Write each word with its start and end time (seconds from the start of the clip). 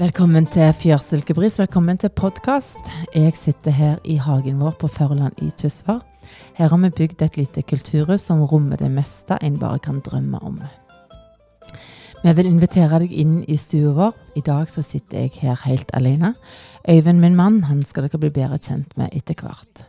Velkommen 0.00 0.46
til 0.48 0.70
Fjørsilkebris. 0.72 1.58
Velkommen 1.60 1.98
til 2.00 2.08
podkast. 2.16 2.86
Jeg 3.12 3.34
sitter 3.36 3.74
her 3.76 3.98
i 4.08 4.14
hagen 4.16 4.56
vår 4.62 4.78
på 4.80 4.88
Førland 4.88 5.36
i 5.44 5.50
Tysvær. 5.52 5.98
Her 6.56 6.70
har 6.72 6.80
vi 6.80 6.88
bygd 6.88 7.20
et 7.26 7.36
lite 7.36 7.60
kulturhus 7.60 8.24
som 8.24 8.40
rommer 8.40 8.80
det 8.80 8.88
meste 8.90 9.36
en 9.44 9.58
bare 9.60 9.78
kan 9.84 10.00
drømme 10.00 10.40
om. 10.40 10.56
Vi 12.24 12.32
vil 12.32 12.48
invitere 12.48 13.02
deg 13.04 13.12
inn 13.12 13.44
i 13.44 13.60
stua 13.60 13.92
vår. 14.00 14.16
I 14.40 14.46
dag 14.48 14.72
så 14.72 14.80
sitter 14.80 15.26
jeg 15.26 15.36
her 15.42 15.60
helt 15.66 15.92
alene. 15.92 16.32
Øyvind, 16.88 17.20
min 17.20 17.36
mann, 17.36 17.64
han 17.68 17.82
skal 17.82 18.08
dere 18.08 18.24
bli 18.24 18.32
bedre 18.40 18.56
kjent 18.56 18.96
med 18.96 19.12
etter 19.12 19.36
hvert. 19.36 19.84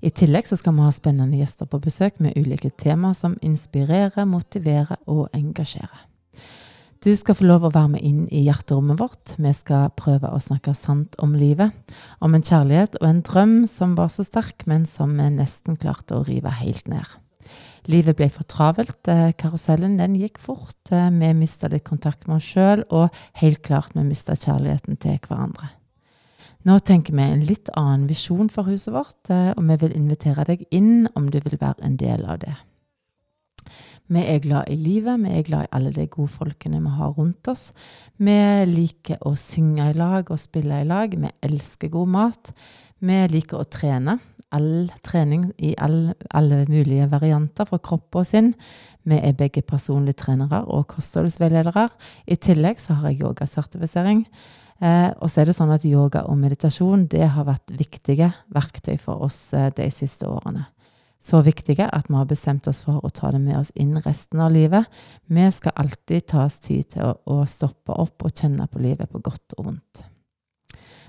I 0.00 0.08
tillegg 0.08 0.48
så 0.48 0.56
skal 0.56 0.72
vi 0.72 0.88
ha 0.88 0.90
spennende 0.90 1.36
gjester 1.36 1.68
på 1.68 1.84
besøk 1.84 2.16
med 2.16 2.32
ulike 2.40 2.72
temaer 2.80 3.12
som 3.12 3.36
inspirerer, 3.42 4.24
motiverer 4.24 4.96
og 5.04 5.28
engasjerer. 5.36 6.08
Du 6.98 7.12
skal 7.14 7.36
få 7.38 7.46
lov 7.46 7.62
å 7.62 7.70
være 7.70 7.92
med 7.92 8.02
inn 8.02 8.24
i 8.34 8.40
hjerterommet 8.48 8.98
vårt. 8.98 9.36
Vi 9.38 9.52
skal 9.54 9.92
prøve 9.94 10.32
å 10.34 10.40
snakke 10.42 10.72
sant 10.74 11.14
om 11.22 11.36
livet. 11.38 11.70
Om 12.18 12.34
en 12.34 12.42
kjærlighet 12.42 12.98
og 12.98 13.06
en 13.06 13.20
drøm 13.22 13.54
som 13.70 13.94
var 13.94 14.10
så 14.10 14.26
sterk, 14.26 14.64
men 14.66 14.82
som 14.88 15.12
vi 15.14 15.28
nesten 15.36 15.78
klarte 15.78 16.16
å 16.18 16.24
rive 16.26 16.50
helt 16.58 16.90
ned. 16.90 17.06
Livet 17.86 18.18
ble 18.18 18.26
for 18.34 18.48
travelt. 18.50 18.98
Eh, 19.06 19.30
karusellen 19.38 19.94
den 20.00 20.18
gikk 20.18 20.42
fort. 20.42 20.90
Eh, 20.90 21.06
vi 21.14 21.30
mista 21.38 21.70
litt 21.70 21.86
kontakt 21.86 22.26
med 22.26 22.40
oss 22.40 22.50
sjøl, 22.50 22.82
og 22.90 23.14
helt 23.38 23.62
klart 23.62 23.94
vi 23.94 24.02
mista 24.02 24.34
kjærligheten 24.34 24.98
til 24.98 25.22
hverandre. 25.22 25.70
Nå 26.66 26.80
tenker 26.82 27.14
vi 27.14 27.22
en 27.22 27.46
litt 27.46 27.70
annen 27.78 28.08
visjon 28.10 28.50
for 28.50 28.66
huset 28.66 28.90
vårt, 28.92 29.30
eh, 29.30 29.54
og 29.54 29.62
vi 29.70 29.78
vil 29.86 29.94
invitere 29.94 30.44
deg 30.50 30.66
inn 30.74 31.06
om 31.14 31.30
du 31.30 31.38
vil 31.38 31.60
være 31.62 31.78
en 31.86 31.96
del 31.96 32.26
av 32.26 32.42
det. 32.42 32.56
Vi 34.08 34.22
er 34.24 34.40
glad 34.40 34.70
i 34.72 34.76
livet, 34.80 35.20
vi 35.20 35.30
er 35.36 35.44
glad 35.44 35.66
i 35.66 35.74
alle 35.76 35.90
de 35.92 36.06
gode 36.08 36.32
folkene 36.32 36.80
vi 36.80 36.92
har 36.96 37.12
rundt 37.12 37.48
oss. 37.52 37.66
Vi 38.16 38.36
liker 38.70 39.20
å 39.28 39.34
synge 39.36 39.90
i 39.90 39.96
lag 39.96 40.30
og 40.32 40.40
spille 40.40 40.80
i 40.80 40.86
lag. 40.88 41.12
Vi 41.12 41.32
elsker 41.44 41.92
god 41.92 42.12
mat. 42.14 42.52
Vi 43.04 43.18
liker 43.28 43.60
å 43.60 43.68
trene. 43.68 44.16
All 44.56 44.88
trening 45.04 45.50
i 45.60 45.74
all, 45.76 46.14
alle 46.32 46.62
mulige 46.70 47.10
varianter 47.12 47.68
for 47.68 47.84
kropp 47.84 48.16
og 48.16 48.24
sinn. 48.24 48.54
Vi 49.04 49.18
er 49.20 49.36
begge 49.36 49.60
personlige 49.60 50.22
trenere 50.24 50.62
og 50.64 50.88
kostholdsveiledere. 50.94 51.84
I 52.24 52.40
tillegg 52.40 52.80
så 52.80 52.96
har 52.96 53.12
jeg 53.12 53.26
yogasertifisering. 53.26 54.24
Eh, 54.80 55.10
og 55.20 55.28
så 55.28 55.42
er 55.42 55.50
det 55.50 55.58
sånn 55.58 55.74
at 55.74 55.84
yoga 55.84 56.24
og 56.30 56.40
meditasjon 56.40 57.04
det 57.12 57.28
har 57.34 57.44
vært 57.44 57.76
viktige 57.76 58.32
verktøy 58.56 58.96
for 58.96 59.28
oss 59.28 59.50
eh, 59.52 59.68
de 59.76 59.90
siste 59.92 60.24
årene 60.30 60.64
så 61.18 61.40
viktige 61.42 61.88
at 61.90 62.06
vi 62.08 62.14
har 62.14 62.28
bestemt 62.30 62.68
oss 62.70 62.84
for 62.86 63.02
å 63.02 63.10
ta 63.10 63.32
det 63.34 63.40
med 63.42 63.58
oss 63.58 63.72
inn 63.74 63.96
resten 64.04 64.40
av 64.40 64.52
livet. 64.54 64.86
Vi 65.26 65.48
skal 65.54 65.74
alltid 65.74 66.28
ta 66.30 66.44
oss 66.44 66.60
tid 66.62 66.92
til 66.94 67.08
å, 67.08 67.16
å 67.26 67.42
stoppe 67.46 67.96
opp 67.96 68.22
og 68.24 68.34
kjenne 68.34 68.68
på 68.70 68.82
livet 68.82 69.10
på 69.10 69.22
godt 69.24 69.58
og 69.58 69.72
vondt. 69.72 70.04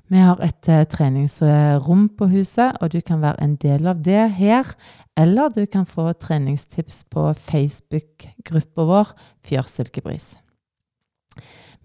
Vi 0.10 0.18
har 0.18 0.40
et 0.42 0.70
uh, 0.74 0.82
treningsrom 0.90 2.08
på 2.18 2.28
huset, 2.32 2.80
og 2.82 2.90
du 2.90 2.98
kan 3.06 3.22
være 3.22 3.44
en 3.46 3.54
del 3.62 3.86
av 3.92 4.02
det 4.02 4.24
her. 4.40 4.72
Eller 5.14 5.54
du 5.54 5.62
kan 5.70 5.86
få 5.86 6.08
treningstips 6.18 7.04
på 7.14 7.28
Facebook-gruppa 7.38 8.88
vår 8.90 9.14
Fjørsilkebris. 9.46 10.32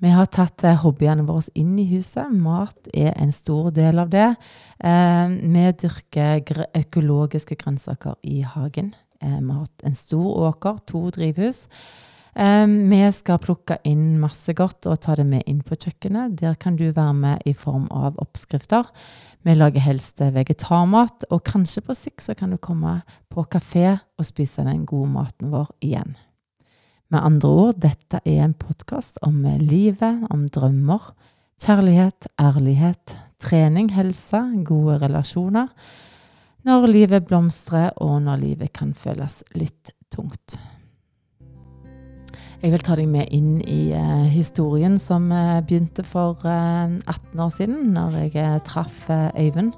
Vi 0.05 0.11
har 0.13 0.27
tatt 0.29 0.61
eh, 0.69 0.77
hobbyene 0.83 1.25
våre 1.25 1.49
inn 1.57 1.79
i 1.81 1.87
huset. 1.89 2.29
Mat 2.29 2.91
er 2.93 3.15
en 3.17 3.31
stor 3.33 3.71
del 3.73 4.03
av 4.03 4.11
det. 4.13 4.35
Eh, 4.85 5.31
vi 5.33 5.63
dyrker 5.81 6.67
økologiske 6.77 7.57
grønnsaker 7.63 8.19
i 8.29 8.43
hagen. 8.45 8.91
Eh, 9.23 9.39
vi 9.39 9.49
har 9.49 9.63
hatt 9.63 9.87
en 9.89 9.97
stor 9.97 10.51
åker, 10.51 10.83
to 10.91 11.07
drivhus. 11.15 11.69
Vi 12.35 12.99
skal 13.15 13.39
plukke 13.39 13.77
inn 13.87 14.17
masse 14.19 14.51
godt 14.59 14.89
og 14.91 14.97
ta 15.05 15.15
det 15.15 15.23
med 15.29 15.45
inn 15.47 15.61
på 15.63 15.77
kjøkkenet. 15.79 16.35
Der 16.41 16.57
kan 16.59 16.75
du 16.75 16.89
være 16.89 17.15
med 17.15 17.47
i 17.47 17.53
form 17.55 17.87
av 17.95 18.19
oppskrifter. 18.19 18.91
Vi 19.47 19.55
lager 19.55 19.87
helst 19.87 20.19
vegetarmat, 20.19 21.29
og 21.31 21.45
kanskje 21.47 21.85
på 21.87 21.95
sikt 21.95 22.27
så 22.27 22.35
kan 22.35 22.51
du 22.51 22.59
komme 22.59 23.05
på 23.31 23.47
kafé 23.47 24.01
og 24.19 24.27
spise 24.27 24.67
den 24.67 24.83
gode 24.83 25.15
maten 25.15 25.55
vår 25.55 25.71
igjen. 25.79 26.17
Med 27.15 27.23
andre 27.23 27.49
ord, 27.49 27.77
dette 27.79 28.19
er 28.27 28.41
en 28.43 28.57
podkast 28.59 29.21
om 29.23 29.37
livet, 29.61 30.25
om 30.35 30.49
drømmer, 30.51 31.13
kjærlighet, 31.63 32.27
ærlighet, 32.43 33.15
trening, 33.39 33.93
helse, 33.95 34.41
gode 34.67 34.97
relasjoner. 35.05 35.69
Når 36.67 36.89
livet 36.91 37.29
blomstrer, 37.29 37.93
og 38.03 38.17
når 38.25 38.43
livet 38.43 38.73
kan 38.75 38.91
føles 38.99 39.45
litt 39.55 39.95
tungt. 40.11 40.59
Jeg 42.65 42.75
vil 42.75 42.83
ta 42.83 42.99
deg 42.99 43.07
med 43.15 43.31
inn 43.31 43.63
i 43.63 43.95
uh, 43.95 44.27
historien 44.35 44.99
som 44.99 45.31
uh, 45.31 45.63
begynte 45.63 46.03
for 46.03 46.43
uh, 46.43 46.51
eh, 46.51 46.99
18 47.15 47.47
år 47.47 47.57
siden, 47.61 47.81
når 47.95 48.21
jeg 48.25 48.67
traff 48.67 49.07
Øyvind. 49.39 49.77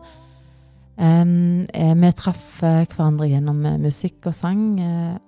Um, 0.97 1.69
vi 1.69 2.17
traff 2.17 2.63
hverandre 2.65 3.29
gjennom 3.29 3.61
musikk 3.85 4.31
og 4.31 4.41
sang, 4.41 4.79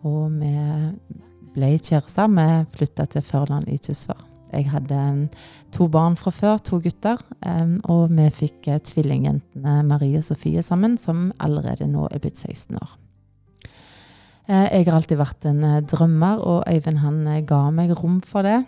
og 0.08 0.38
vi 0.40 0.54
ble 1.58 1.74
kjærester. 1.78 2.30
Vi 2.30 2.48
flytta 2.76 3.06
til 3.10 3.24
Førland 3.26 3.68
i 3.70 3.78
Tysvær. 3.82 4.20
Jeg 4.52 4.70
hadde 4.72 4.96
um, 4.96 5.24
to 5.74 5.88
barn 5.92 6.16
fra 6.16 6.30
før, 6.32 6.56
to 6.64 6.78
gutter. 6.80 7.20
Um, 7.44 7.78
og 7.84 8.14
vi 8.14 8.28
fikk 8.32 8.70
uh, 8.70 8.78
tvillingjentene 8.80 9.82
Marie 9.88 10.20
og 10.20 10.24
Sofie 10.24 10.62
sammen, 10.64 10.96
som 11.00 11.28
allerede 11.42 11.88
nå 11.90 12.06
er 12.08 12.22
blitt 12.22 12.40
16 12.40 12.78
år. 12.78 12.94
Uh, 14.48 14.64
jeg 14.72 14.86
har 14.86 14.96
alltid 14.96 15.20
vært 15.20 15.48
en 15.50 15.60
uh, 15.66 15.82
drømmer, 15.84 16.40
og 16.40 16.64
Øyvind 16.70 17.02
han 17.02 17.20
ga 17.48 17.60
meg 17.74 17.92
rom 17.98 18.22
for 18.24 18.46
det. 18.46 18.62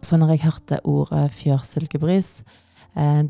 Så 0.00 0.16
når 0.16 0.36
jeg 0.36 0.46
hørte 0.46 0.80
ordet 0.88 1.28
fjørsilkebris, 1.36 2.32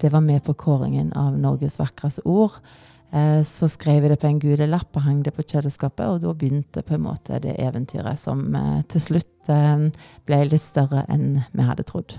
det 0.00 0.09
var 0.09 0.22
med 0.25 0.41
på 0.47 0.54
kåringen 0.56 1.10
av 1.19 1.34
Norges 1.37 1.75
vakreste 1.77 2.22
ord, 2.25 2.54
Eh, 2.60 2.99
så 3.43 3.66
skrev 3.71 4.04
jeg 4.04 4.12
det 4.12 4.21
på 4.22 4.28
en 4.28 4.41
gul 4.43 4.60
lapp 4.71 4.94
og 4.94 5.03
hang 5.03 5.22
det 5.26 5.34
på 5.34 5.43
kjøleskapet, 5.43 6.06
og 6.06 6.21
da 6.22 6.34
begynte 6.34 6.84
på 6.87 6.94
en 6.94 7.06
måte 7.09 7.41
det 7.43 7.56
eventyret 7.59 8.21
som 8.21 8.44
eh, 8.54 8.82
til 8.91 9.03
slutt 9.03 9.50
eh, 9.50 9.87
ble 10.28 10.43
litt 10.47 10.62
større 10.62 11.03
enn 11.10 11.41
vi 11.50 11.66
hadde 11.66 11.87
trodd. 11.91 12.19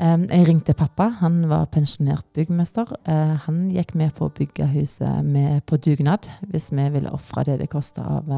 Jeg 0.00 0.46
ringte 0.48 0.72
pappa. 0.72 1.10
Han 1.18 1.42
var 1.50 1.66
pensjonert 1.74 2.24
byggmester. 2.32 2.88
Han 3.44 3.58
gikk 3.68 3.90
med 4.00 4.14
på 4.16 4.30
å 4.30 4.32
bygge 4.32 4.70
huset 4.72 5.28
på 5.68 5.76
dugnad, 5.84 6.24
hvis 6.48 6.70
vi 6.72 6.86
ville 6.94 7.12
ofre 7.12 7.44
det 7.50 7.58
det 7.60 7.68
kosta 7.68 8.06
av 8.16 8.32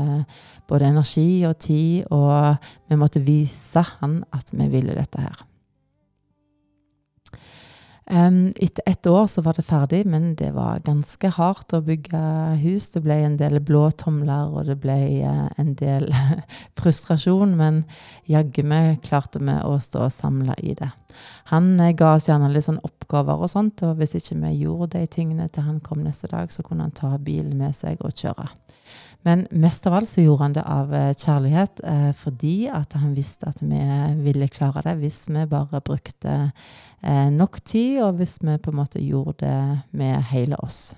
både 0.66 0.90
energi 0.90 1.44
og 1.46 1.54
tid, 1.62 2.10
og 2.10 2.58
vi 2.90 2.98
måtte 2.98 3.22
vise 3.22 3.86
han 4.00 4.24
at 4.34 4.50
vi 4.50 4.66
ville 4.74 4.98
dette 4.98 5.22
her. 5.22 5.46
Um, 8.10 8.52
etter 8.56 8.82
ett 8.86 9.06
år 9.06 9.26
så 9.26 9.42
var 9.42 9.54
det 9.54 9.62
ferdig, 9.62 10.06
men 10.06 10.34
det 10.34 10.50
var 10.56 10.80
ganske 10.82 11.28
hardt 11.36 11.72
å 11.72 11.80
bygge 11.86 12.22
hus. 12.64 12.88
Det 12.90 13.02
ble 13.04 13.20
en 13.22 13.36
del 13.38 13.60
blå 13.62 13.84
tomler, 13.94 14.50
og 14.50 14.66
det 14.66 14.76
ble 14.82 14.96
uh, 15.22 15.46
en 15.56 15.70
del 15.78 16.08
frustrasjon, 16.80 17.54
men 17.56 17.84
jaggu 18.26 18.64
meg 18.66 19.04
klarte 19.06 19.38
vi 19.38 19.54
å 19.54 19.78
stå 19.78 20.08
samla 20.10 20.58
i 20.58 20.74
det. 20.78 20.90
Han 21.54 21.76
uh, 21.78 21.92
ga 21.94 22.16
oss 22.16 22.26
gjerne 22.26 22.50
litt 22.50 22.66
sånn 22.66 22.82
oppgaver 22.82 23.46
og 23.46 23.52
sånt, 23.54 23.84
og 23.86 24.02
hvis 24.02 24.16
ikke 24.18 24.40
vi 24.48 24.56
gjorde 24.64 24.96
de 24.96 25.06
tingene 25.06 25.46
til 25.48 25.68
han 25.68 25.78
kom 25.84 26.02
neste 26.02 26.32
dag, 26.32 26.50
så 26.50 26.66
kunne 26.66 26.88
han 26.88 26.98
ta 26.98 27.14
bilen 27.22 27.54
med 27.60 27.78
seg 27.78 28.02
og 28.02 28.18
kjøre. 28.18 28.50
Men 29.22 29.44
mest 29.50 29.86
av 29.86 29.94
alt 29.94 30.10
så 30.10 30.22
gjorde 30.22 30.42
han 30.42 30.54
det 30.56 30.64
av 30.66 30.94
eh, 30.94 31.12
kjærlighet, 31.14 31.82
eh, 31.86 32.10
fordi 32.18 32.56
at 32.72 32.96
han 32.98 33.14
visste 33.14 33.46
at 33.50 33.60
vi 33.62 33.82
ville 34.24 34.50
klare 34.50 34.82
det 34.86 34.96
hvis 34.98 35.24
vi 35.30 35.44
bare 35.50 35.82
brukte 35.84 36.34
eh, 37.00 37.28
nok 37.30 37.60
tid, 37.62 38.00
og 38.02 38.18
hvis 38.18 38.40
vi 38.42 38.58
på 38.58 38.72
en 38.72 38.80
måte 38.80 39.02
gjorde 39.02 39.36
det 39.44 39.58
med 39.98 40.18
hele 40.32 40.58
oss. 40.58 40.94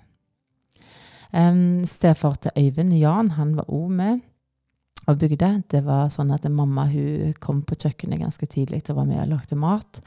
Um, 1.34 1.82
Stefar 1.90 2.36
til 2.38 2.54
Øyvind, 2.56 2.94
Jan, 2.94 3.32
han 3.34 3.56
var 3.58 3.66
òg 3.68 3.90
med 3.90 4.20
og 5.10 5.18
bygde. 5.18 5.50
Det 5.68 5.82
var 5.84 6.12
sånn 6.14 6.30
at 6.32 6.46
mamma 6.48 6.86
hun 6.92 7.34
kom 7.42 7.64
på 7.66 7.76
kjøkkenet 7.76 8.22
ganske 8.22 8.46
tidlig 8.48 8.84
og 8.88 9.00
var 9.00 9.08
med 9.08 9.20
og 9.24 9.32
lagde 9.34 9.58
mat. 9.58 10.00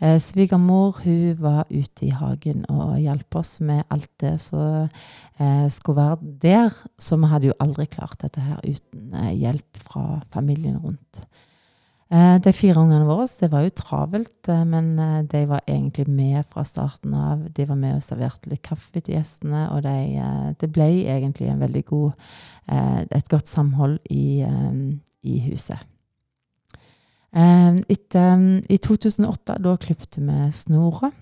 Eh, 0.00 0.18
Svigermor 0.22 1.00
hun 1.04 1.38
var 1.42 1.66
ute 1.70 2.06
i 2.06 2.12
hagen 2.14 2.64
og 2.70 2.98
hjalp 3.02 3.40
oss 3.40 3.58
med 3.60 3.82
alt 3.90 4.10
det 4.22 4.36
som 4.42 4.86
eh, 5.40 5.66
skulle 5.74 5.98
være 5.98 6.36
der. 6.44 6.78
Så 6.98 7.18
vi 7.18 7.32
hadde 7.32 7.50
jo 7.50 7.58
aldri 7.60 7.88
klart 7.90 8.20
dette 8.22 8.42
her 8.42 8.62
uten 8.62 9.14
eh, 9.14 9.34
hjelp 9.40 9.84
fra 9.88 10.20
familien 10.34 10.78
rundt. 10.78 11.22
Eh, 12.08 12.38
de 12.40 12.52
fire 12.56 12.80
ungene 12.80 13.04
våre 13.04 13.26
det 13.36 13.50
var 13.52 13.66
jo 13.66 13.72
travelt, 13.76 14.48
eh, 14.48 14.62
men 14.64 14.94
eh, 14.98 15.18
de 15.28 15.42
var 15.50 15.66
egentlig 15.68 16.06
med 16.08 16.46
fra 16.48 16.64
starten 16.64 17.12
av. 17.12 17.42
De 17.52 17.66
var 17.68 17.76
med 17.76 17.98
og 17.98 18.06
serverte 18.06 18.48
litt 18.48 18.64
kaffe 18.64 19.02
til 19.02 19.18
gjestene, 19.18 19.66
og 19.74 19.84
de, 19.84 20.54
det 20.60 20.70
ble 20.72 20.88
egentlig 21.04 21.84
god, 21.88 22.12
et 22.68 23.28
godt 23.28 23.48
samhold 23.48 23.98
i, 24.10 24.44
i 25.22 25.38
huset. 25.48 25.80
Ehm, 27.36 27.82
etter, 27.88 28.44
I 28.68 28.78
2008 28.78 29.58
da 29.64 29.76
klipte 29.76 30.20
vi 30.24 30.52
snora. 30.52 31.12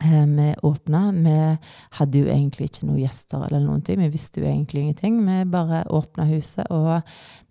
Eh, 0.00 0.26
vi 0.26 0.54
åpna. 0.62 1.12
Vi 1.12 1.56
hadde 1.90 2.20
jo 2.20 2.28
egentlig 2.28 2.68
ikke 2.68 2.84
noen 2.84 3.00
gjester 3.00 3.46
eller 3.46 3.62
noen 3.64 3.80
ting. 3.84 4.00
Vi 4.02 4.10
visste 4.12 4.42
jo 4.42 4.48
egentlig 4.48 4.82
ingenting. 4.82 5.22
Vi 5.24 5.36
bare 5.48 5.86
åpna 5.88 6.26
huset, 6.28 6.68
og 6.70 7.00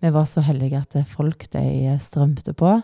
vi 0.04 0.12
var 0.14 0.28
så 0.30 0.44
heldige 0.46 0.84
at 0.84 0.94
folk 1.10 1.48
de 1.56 1.96
strømte 2.02 2.54
på. 2.54 2.76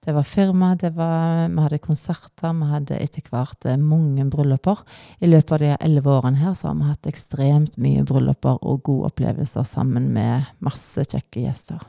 Det 0.00 0.16
var 0.16 0.24
firma, 0.24 0.72
det 0.74 0.94
var, 0.96 1.50
vi 1.52 1.66
hadde 1.66 1.82
konserter, 1.84 2.56
vi 2.56 2.72
hadde 2.72 2.96
etter 2.96 3.28
hvert 3.28 3.68
eh, 3.68 3.76
mange 3.76 4.24
brylluper. 4.32 4.80
I 5.20 5.28
løpet 5.28 5.52
av 5.52 5.64
de 5.66 5.76
elleve 5.76 6.16
årene 6.16 6.40
her 6.40 6.56
så 6.56 6.70
har 6.70 6.80
vi 6.80 6.88
hatt 6.88 7.12
ekstremt 7.12 7.76
mye 7.76 8.08
brylluper 8.08 8.60
og 8.62 8.84
gode 8.88 9.12
opplevelser 9.12 9.68
sammen 9.68 10.14
med 10.16 10.48
masse 10.64 11.04
kjekke 11.04 11.44
gjester. 11.44 11.84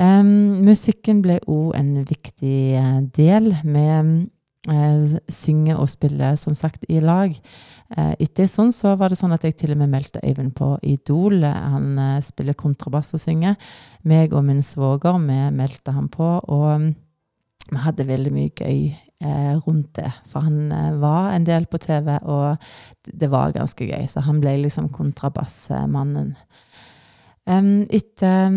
Um, 0.00 0.62
musikken 0.64 1.20
ble 1.24 1.38
òg 1.44 1.74
en 1.76 1.90
viktig 2.08 2.58
eh, 2.78 3.00
del. 3.16 3.52
med 3.64 4.30
uh, 4.68 5.18
synge 5.28 5.76
og 5.76 5.88
spille, 5.92 6.32
som 6.40 6.56
sagt, 6.56 6.86
i 6.88 7.02
lag. 7.04 7.34
Uh, 7.90 8.14
etter 8.22 8.48
sånn 8.48 8.72
så 8.72 8.94
var 8.96 9.12
det 9.12 9.18
sånn 9.20 9.34
at 9.36 9.44
jeg 9.44 9.58
til 9.60 9.74
og 9.74 9.80
med 9.82 9.92
meldte 9.92 10.22
Øyvind 10.24 10.54
på 10.56 10.72
Idol. 10.82 11.44
Han 11.44 11.98
uh, 11.98 12.16
spiller 12.24 12.56
kontrabass 12.56 13.12
og 13.18 13.20
synger. 13.20 13.60
Meg 14.08 14.32
og 14.32 14.46
min 14.48 14.64
svoger, 14.64 15.20
vi 15.20 15.38
meldte 15.52 15.92
han 15.92 16.08
på, 16.08 16.32
og 16.48 16.68
mm, 16.80 16.90
vi 17.70 17.84
hadde 17.84 18.08
veldig 18.08 18.32
mye 18.34 18.50
gøy 18.56 18.90
eh, 19.20 19.56
rundt 19.66 19.94
det. 19.98 20.10
For 20.30 20.46
han 20.46 20.72
eh, 20.72 20.96
var 21.00 21.34
en 21.34 21.46
del 21.46 21.66
på 21.70 21.78
TV, 21.82 22.16
og 22.22 22.56
det 23.06 23.30
var 23.30 23.54
ganske 23.54 23.86
gøy. 23.86 24.06
Så 24.10 24.24
han 24.26 24.40
ble 24.42 24.56
liksom 24.64 24.90
kontrabassmannen. 24.94 26.34
Um, 26.34 26.68
etter, 27.48 28.50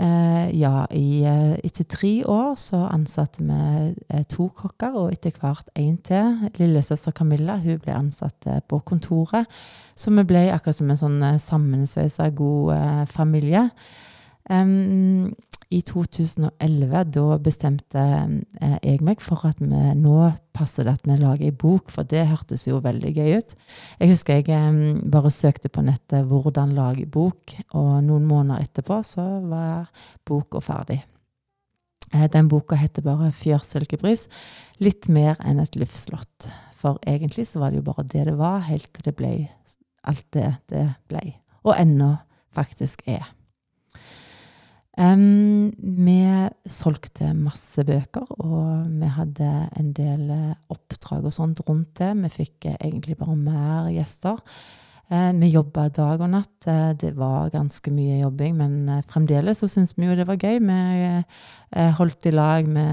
uh, 0.00 0.48
ja, 0.52 0.86
i, 0.94 1.24
uh, 1.24 1.56
etter 1.64 1.86
tre 1.88 2.12
år 2.28 2.54
så 2.60 2.84
ansatte 2.92 3.42
vi 3.42 3.94
uh, 4.14 4.22
to 4.28 4.48
kokker, 4.54 4.94
og 4.94 5.12
etter 5.12 5.32
hvert 5.40 5.70
én 5.78 5.96
til. 6.04 6.50
Lillesøster 6.58 7.12
Camilla 7.12 7.58
hun 7.62 7.80
ble 7.82 7.96
ansatt 7.96 8.46
på 8.68 8.78
kontoret. 8.86 9.48
Så 9.96 10.12
vi 10.14 10.26
ble 10.28 10.48
akkurat 10.52 10.76
som 10.76 10.90
en 10.90 11.00
sånn 11.00 11.24
sammensveisa 11.42 12.28
god 12.30 13.08
familie. 13.10 13.68
Um, 14.48 15.34
i 15.68 15.82
2011 15.84 17.10
da 17.12 17.36
bestemte 17.44 18.00
eh, 18.00 18.76
jeg 18.80 19.02
meg 19.04 19.20
for 19.20 19.44
at 19.48 19.58
vi, 19.60 19.80
nå 20.00 20.30
passer 20.56 20.86
det 20.88 20.94
at 20.96 21.04
vi 21.08 21.18
lager 21.20 21.50
ei 21.50 21.52
bok, 21.52 21.92
for 21.92 22.08
det 22.08 22.24
hørtes 22.30 22.64
jo 22.70 22.80
veldig 22.84 23.12
gøy 23.12 23.36
ut. 23.36 23.52
Jeg 24.00 24.12
husker 24.14 24.40
jeg 24.40 24.48
eh, 24.54 25.02
bare 25.12 25.32
søkte 25.34 25.68
på 25.68 25.84
nettet 25.84 26.24
'hvordan 26.24 26.72
lage 26.76 27.06
bok', 27.06 27.58
og 27.76 28.02
noen 28.04 28.24
måneder 28.26 28.64
etterpå 28.64 29.02
så 29.04 29.26
var 29.44 29.92
boka 30.24 30.64
ferdig. 30.64 31.02
Eh, 32.14 32.28
den 32.32 32.48
boka 32.48 32.76
heter 32.76 33.02
bare 33.02 33.28
'Fjørsilkebris'. 33.28 34.28
Litt 34.80 35.08
mer 35.08 35.36
enn 35.44 35.60
et 35.60 35.76
luftslott. 35.76 36.48
For 36.78 36.98
egentlig 37.06 37.46
så 37.46 37.60
var 37.60 37.70
det 37.70 37.82
jo 37.82 37.90
bare 37.92 38.06
det 38.08 38.24
det 38.24 38.38
var, 38.38 38.60
helt 38.60 38.88
til 38.94 39.04
det 39.04 39.16
ble 39.16 39.48
alt 40.04 40.24
det 40.32 40.56
det 40.70 40.94
ble. 41.08 41.34
Og 41.64 41.74
ennå 41.76 42.16
faktisk 42.54 43.02
er. 43.06 43.37
Um, 44.98 45.70
vi 45.78 46.16
solgte 46.66 47.30
masse 47.38 47.84
bøker, 47.86 48.26
og 48.42 48.88
vi 48.90 49.10
hadde 49.14 49.50
en 49.78 49.92
del 49.94 50.24
eh, 50.34 50.56
oppdrag 50.74 51.28
og 51.28 51.34
sånt 51.36 51.62
rundt 51.68 52.00
det. 52.00 52.10
Vi 52.24 52.30
fikk 52.40 52.66
eh, 52.66 52.80
egentlig 52.82 53.14
bare 53.20 53.36
mer 53.38 53.92
gjester. 53.94 54.42
Uh, 55.08 55.30
vi 55.38 55.52
jobba 55.52 55.86
dag 55.94 56.18
og 56.20 56.32
natt. 56.32 56.66
Uh, 56.66 56.90
det 56.98 57.12
var 57.16 57.52
ganske 57.54 57.92
mye 57.94 58.18
jobbing, 58.24 58.58
men 58.58 58.74
uh, 58.90 59.04
fremdeles 59.06 59.62
så 59.62 59.70
syntes 59.70 59.94
vi 59.94 60.10
jo 60.10 60.18
det 60.18 60.26
var 60.26 60.42
gøy. 60.42 60.58
Vi 60.66 61.86
holdt 62.00 62.26
i 62.26 62.34
lag. 62.34 62.66
Vi, 62.66 62.86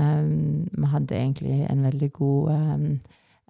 vi, 0.70 0.92
hadde 0.94 1.18
egentlig 1.18 1.64
en 1.66 1.88
veldig 1.90 2.12
god 2.20 2.54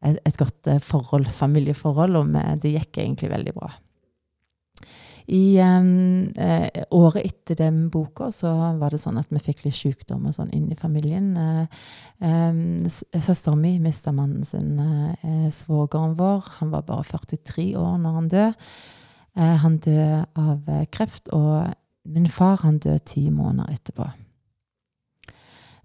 et, 0.05 0.21
et 0.23 0.39
godt 0.39 0.71
forhold, 0.85 1.27
familieforhold, 1.27 2.21
og 2.21 2.31
vi, 2.31 2.45
det 2.63 2.77
gikk 2.77 3.03
egentlig 3.03 3.35
veldig 3.35 3.59
bra. 3.59 3.75
I 5.27 5.57
eh, 5.57 6.83
året 6.93 7.25
etter 7.25 7.57
den 7.57 7.87
boka 7.89 8.29
så 8.33 8.51
var 8.79 8.93
det 8.93 8.99
sånn 9.01 9.17
at 9.17 9.31
vi 9.33 9.41
fikk 9.41 9.63
litt 9.65 9.77
sykdom 9.77 10.27
og 10.29 10.35
sånn 10.37 10.51
inn 10.53 10.67
i 10.69 10.77
familien. 10.77 11.31
Eh, 11.37 12.89
Søstera 12.89 13.55
mi 13.57 13.75
mista 13.81 14.13
mannen 14.13 14.45
sin, 14.45 14.77
eh, 14.79 15.47
svogeren 15.49 16.13
vår. 16.19 16.51
Han 16.59 16.75
var 16.75 16.85
bare 16.85 17.07
43 17.09 17.71
år 17.81 17.97
når 18.03 18.19
han 18.19 18.29
døde. 18.29 18.53
Eh, 19.35 19.55
han 19.63 19.77
døde 19.77 20.25
av 20.35 20.69
kreft, 20.91 21.27
og 21.33 21.73
min 22.05 22.29
far 22.29 22.61
han 22.61 22.77
døde 22.79 23.01
ti 23.05 23.29
måneder 23.29 23.73
etterpå. 23.73 24.11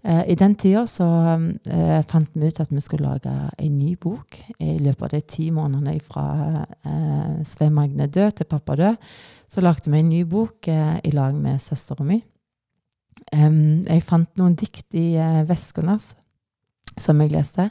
Eh, 0.03 0.23
I 0.33 0.35
den 0.35 0.55
tida 0.57 0.81
så 0.89 1.05
eh, 1.69 1.99
fant 2.09 2.29
vi 2.33 2.49
ut 2.49 2.59
at 2.59 2.71
vi 2.73 2.81
skulle 2.81 3.05
lage 3.05 3.31
en 3.57 3.77
ny 3.77 3.93
bok. 4.01 4.39
I 4.57 4.79
løpet 4.81 5.03
av 5.05 5.11
de 5.13 5.21
ti 5.21 5.49
månedene 5.53 5.99
fra 6.01 6.25
eh, 6.65 7.41
Sve 7.45 7.69
Magne 7.73 8.07
død 8.09 8.39
til 8.39 8.49
pappa 8.49 8.77
død, 8.79 8.97
så 9.51 9.61
lagde 9.61 9.91
vi 9.91 9.99
en 9.99 10.09
ny 10.09 10.23
bok 10.25 10.67
eh, 10.71 10.97
i 11.05 11.13
lag 11.13 11.37
med 11.37 11.61
søstera 11.61 12.05
mi. 12.07 12.21
Um, 13.35 13.83
jeg 13.85 14.01
fant 14.07 14.39
noen 14.39 14.55
dikt 14.57 14.95
i 14.97 15.13
eh, 15.19 15.43
veska 15.47 15.83
hennes 15.83 16.15
som 16.99 17.21
jeg 17.21 17.31
leste, 17.31 17.69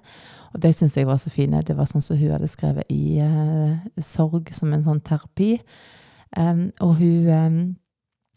og 0.55 0.63
de 0.63 0.71
syntes 0.73 0.97
jeg 0.97 1.09
var 1.09 1.19
så 1.21 1.33
fine. 1.33 1.61
Det 1.67 1.75
var 1.77 1.89
sånn 1.91 2.05
som 2.05 2.17
hun 2.17 2.31
hadde 2.33 2.49
skrevet 2.49 2.89
i 2.95 3.19
eh, 3.21 4.03
sorg, 4.07 4.49
som 4.55 4.73
en 4.73 4.87
sånn 4.87 5.03
terapi. 5.05 5.57
Um, 6.39 6.69
og 6.81 6.95
hun 7.01 7.75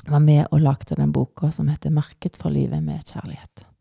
var 0.09 0.23
med 0.23 0.47
og 0.49 0.65
lagde 0.65 0.97
den 0.97 1.13
boka 1.13 1.51
som 1.53 1.69
heter 1.69 1.93
'Merket 1.93 2.41
for 2.41 2.49
livet 2.49 2.83
med 2.83 3.05
kjærlighet'. 3.05 3.72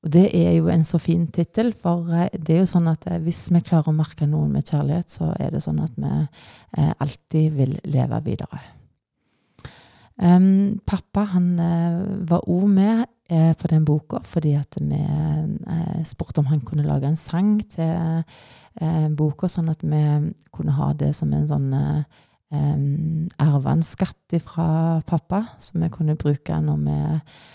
Og 0.00 0.12
det 0.14 0.30
er 0.32 0.54
jo 0.56 0.68
en 0.72 0.84
så 0.86 0.98
fin 1.00 1.26
tittel, 1.28 1.74
for 1.76 2.08
eh, 2.16 2.32
det 2.32 2.56
er 2.56 2.62
jo 2.62 2.72
sånn 2.72 2.88
at 2.88 3.04
eh, 3.10 3.20
hvis 3.20 3.48
vi 3.52 3.60
klarer 3.64 3.92
å 3.92 3.96
merke 3.96 4.28
noen 4.28 4.54
med 4.54 4.68
kjærlighet, 4.68 5.12
så 5.12 5.32
er 5.36 5.52
det 5.52 5.62
sånn 5.64 5.82
at 5.84 5.96
vi 6.00 6.12
eh, 6.16 6.92
alltid 7.04 7.56
vil 7.58 7.76
leve 7.92 8.22
videre. 8.24 8.62
Um, 10.20 10.76
pappa 10.84 11.22
han 11.32 11.54
var 12.28 12.44
òg 12.44 12.66
med 12.68 13.06
på 13.56 13.68
den 13.70 13.86
boka 13.88 14.18
fordi 14.26 14.50
at 14.58 14.76
vi 14.76 14.98
spurte 16.04 16.42
om 16.42 16.50
han 16.50 16.60
kunne 16.66 16.84
lage 16.84 17.08
en 17.08 17.16
sang 17.16 17.54
til 17.72 18.20
boka, 19.16 19.48
sånn 19.48 19.70
at 19.72 19.80
vi 19.80 20.02
kunne 20.52 20.74
ha 20.76 20.90
det 20.98 21.14
som 21.16 21.32
en 21.32 21.46
sånn 21.48 21.70
um, 22.50 23.28
en 23.38 23.82
skatt 23.86 24.36
fra 24.44 25.00
pappa 25.06 25.44
som 25.62 25.82
vi 25.82 25.90
kunne 25.92 26.18
bruke 26.18 26.56
når 26.62 26.82
vi, 26.84 26.98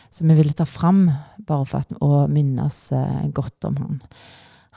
som 0.10 0.32
vi 0.32 0.38
ville 0.40 0.56
ta 0.56 0.66
fram, 0.66 1.10
bare 1.48 1.68
for 1.70 1.84
at, 1.84 1.94
å 2.02 2.26
minnes 2.32 2.80
uh, 2.96 3.28
godt 3.36 3.68
om 3.70 3.78
han. 3.82 4.02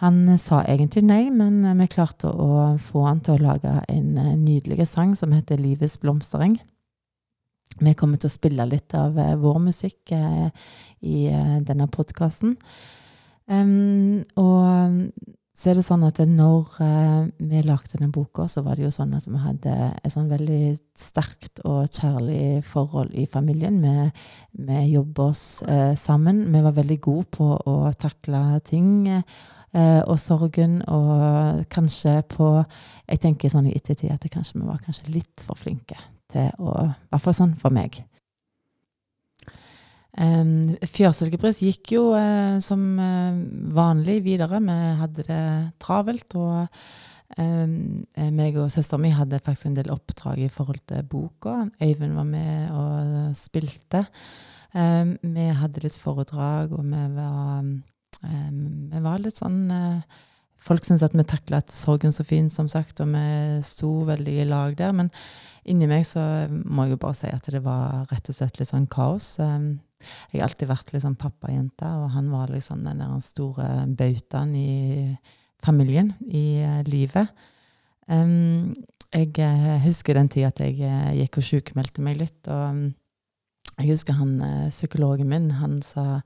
Han 0.03 0.39
sa 0.39 0.61
egentlig 0.63 1.03
nei, 1.09 1.25
men 1.35 1.65
vi 1.81 1.89
klarte 1.91 2.31
å 2.31 2.77
få 2.79 3.03
han 3.09 3.23
til 3.27 3.35
å 3.35 3.49
lage 3.49 3.73
en 3.91 4.13
nydelig 4.45 4.87
sang 4.87 5.17
som 5.19 5.33
heter 5.35 5.59
'Livets 5.59 5.99
blomstereng'. 5.99 6.61
Vi 7.81 7.95
kommer 7.99 8.17
til 8.17 8.31
å 8.31 8.37
spille 8.37 8.67
litt 8.67 8.95
av 8.95 9.19
vår 9.19 9.59
musikk 9.59 10.13
i 11.03 11.19
denne 11.67 11.87
podkasten. 11.91 12.55
Um, 13.49 14.25
og 14.37 15.11
så 15.59 15.73
er 15.73 15.79
det 15.79 15.83
sånn 15.89 16.05
at 16.07 16.21
når 16.23 16.77
eh, 16.85 17.23
vi 17.51 17.61
lagde 17.67 17.99
den 17.99 18.13
boka, 18.15 18.45
så 18.47 18.63
var 18.63 18.79
det 18.79 18.85
jo 18.85 18.93
sånn 18.95 19.17
at 19.17 19.25
vi 19.27 19.41
hadde 19.43 19.73
et 19.91 20.13
sånn 20.15 20.29
veldig 20.31 20.77
sterkt 20.95 21.65
og 21.67 21.89
kjærlig 21.91 22.61
forhold 22.69 23.11
i 23.19 23.25
familien. 23.27 23.81
Vi, 23.83 24.05
vi 24.69 24.85
jobba 24.93 25.27
oss 25.33 25.43
eh, 25.67 25.97
sammen. 25.99 26.45
Vi 26.55 26.63
var 26.63 26.77
veldig 26.77 26.99
gode 27.03 27.27
på 27.35 27.49
å 27.59 27.75
takle 27.99 28.43
ting 28.69 29.09
eh, 29.11 30.03
og 30.05 30.15
sorgen, 30.23 30.79
og 30.87 31.67
kanskje 31.75 32.21
på 32.31 32.53
Jeg 33.09 33.25
tenker 33.25 33.51
sånn 33.51 33.67
i 33.67 33.75
ettertid 33.75 34.15
at 34.15 34.31
kanskje 34.31 34.61
vi 34.61 34.69
var 34.69 34.79
kanskje 34.85 35.11
litt 35.11 35.43
for 35.43 35.59
flinke 35.59 35.99
til 36.31 36.55
å 36.63 36.71
I 36.87 37.11
hvert 37.11 37.25
fall 37.25 37.35
sånn 37.35 37.59
for 37.59 37.75
meg. 37.75 37.99
Um, 40.17 40.73
Fjørsilkepris 40.89 41.61
gikk 41.63 41.93
jo 41.95 42.05
uh, 42.17 42.57
som 42.65 42.81
uh, 42.99 43.37
vanlig 43.77 44.23
videre. 44.25 44.61
Vi 44.65 44.79
hadde 45.03 45.27
det 45.27 45.43
travelt. 45.83 46.39
Og 46.39 46.81
um, 47.39 47.75
meg 48.35 48.59
og 48.59 48.73
søstera 48.73 49.03
mi 49.03 49.13
hadde 49.15 49.43
faktisk 49.45 49.71
en 49.71 49.77
del 49.79 49.93
oppdrag 49.95 50.47
i 50.47 50.53
forhold 50.53 50.81
til 50.89 51.05
boka. 51.11 51.61
Øyvind 51.83 52.17
var 52.17 52.29
med 52.29 52.73
og 52.73 53.37
spilte. 53.39 54.07
Um, 54.73 55.17
vi 55.23 55.51
hadde 55.61 55.85
litt 55.85 55.97
foredrag, 56.01 56.73
og 56.77 56.85
vi 56.85 57.05
var, 57.15 57.69
vi 58.23 59.05
var 59.05 59.23
litt 59.23 59.39
sånn 59.39 59.63
uh, 59.73 60.25
Folk 60.65 60.85
syns 60.85 61.05
at 61.07 61.15
vi 61.17 61.25
takla 61.27 61.61
sorgen 61.71 62.13
så 62.15 62.25
fint, 62.27 62.53
som 62.53 62.69
sagt, 62.71 63.01
og 63.01 63.13
vi 63.13 63.27
sto 63.65 63.91
veldig 64.09 64.35
i 64.43 64.47
lag 64.49 64.75
der. 64.79 64.95
Men 64.97 65.11
inni 65.69 65.89
meg 65.91 66.07
så 66.09 66.23
må 66.51 66.87
jeg 66.87 66.97
jo 66.97 67.03
bare 67.05 67.19
si 67.19 67.31
at 67.31 67.51
det 67.53 67.63
var 67.65 68.09
rett 68.11 68.31
og 68.31 68.37
slett 68.37 68.59
litt 68.59 68.71
sånn 68.71 68.89
kaos. 68.91 69.37
Um, 69.43 69.79
jeg 70.31 70.41
har 70.41 70.49
alltid 70.49 70.71
vært 70.71 70.93
liksom 70.95 71.17
pappajente, 71.19 71.87
og 71.87 72.13
han 72.15 72.31
var 72.33 72.53
liksom 72.53 72.85
den 72.87 73.03
der 73.03 73.19
store 73.25 73.87
bautaen 73.99 74.55
i 74.59 74.71
familien, 75.65 76.13
i 76.27 76.63
uh, 76.63 76.83
livet. 76.87 77.33
Um, 78.09 78.77
jeg 79.13 79.35
uh, 79.43 79.77
husker 79.85 80.17
den 80.17 80.31
tida 80.33 80.53
at 80.53 80.63
jeg 80.63 80.79
uh, 80.83 81.13
gikk 81.19 81.41
og 81.41 81.49
sjukmeldte 81.51 82.05
meg 82.05 82.23
litt. 82.23 82.41
og 82.47 82.65
um, 82.71 82.89
jeg 83.79 83.93
husker 83.93 84.17
han 84.19 84.41
psykologen 84.73 85.29
min, 85.31 85.53
han 85.61 85.77
sa 85.87 86.19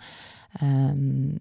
um, 0.62 1.34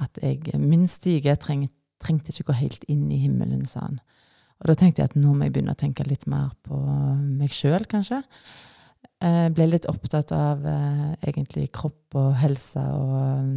at 0.00 0.16
jeg, 0.22 0.56
min 0.56 0.86
stige 0.88 1.34
treng, 1.36 1.66
trengte 2.02 2.32
ikke 2.32 2.50
gå 2.52 2.58
helt 2.60 2.86
inn 2.90 3.08
i 3.12 3.20
himmelen, 3.22 3.66
sa 3.68 3.86
han. 3.86 3.98
Og 4.58 4.70
da 4.70 4.74
tenkte 4.78 5.02
jeg 5.02 5.12
at 5.12 5.18
nå 5.18 5.34
må 5.34 5.46
jeg 5.46 5.54
begynne 5.54 5.74
å 5.74 5.78
tenke 5.78 6.06
litt 6.06 6.26
mer 6.30 6.50
på 6.66 6.78
meg 6.78 7.52
sjøl, 7.54 7.86
kanskje. 7.90 8.22
Jeg 9.18 9.52
ble 9.54 9.66
litt 9.66 9.86
opptatt 9.90 10.30
av 10.34 10.62
eh, 10.66 11.06
egentlig 11.26 11.68
kropp 11.74 12.14
og 12.18 12.36
helse 12.38 12.82
og 12.94 13.48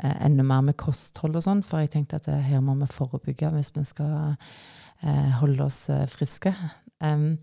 eh, 0.00 0.16
enda 0.24 0.44
mer 0.44 0.62
med 0.64 0.76
kosthold 0.80 1.36
og 1.36 1.44
sånn, 1.44 1.60
for 1.64 1.84
jeg 1.84 1.92
tenkte 1.92 2.20
at 2.20 2.28
her 2.28 2.62
må 2.64 2.76
vi 2.80 2.88
forebygge 2.92 3.50
hvis 3.52 3.74
vi 3.76 3.84
skal 3.88 4.32
eh, 4.32 5.32
holde 5.40 5.68
oss 5.68 5.82
eh, 5.92 6.06
friske. 6.08 6.54
Um, 7.04 7.36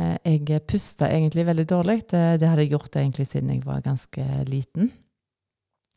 jeg 0.00 0.62
pusta 0.70 1.08
egentlig 1.10 1.42
veldig 1.48 1.64
dårlig. 1.68 1.96
Det, 2.08 2.20
det, 2.40 2.46
hadde 2.48 2.62
jeg 2.62 2.70
gjort 2.72 2.94
egentlig 2.96 3.26
siden 3.28 3.50
jeg 3.52 3.64
var 3.66 3.82
ganske 3.84 4.24
liten. 4.48 4.92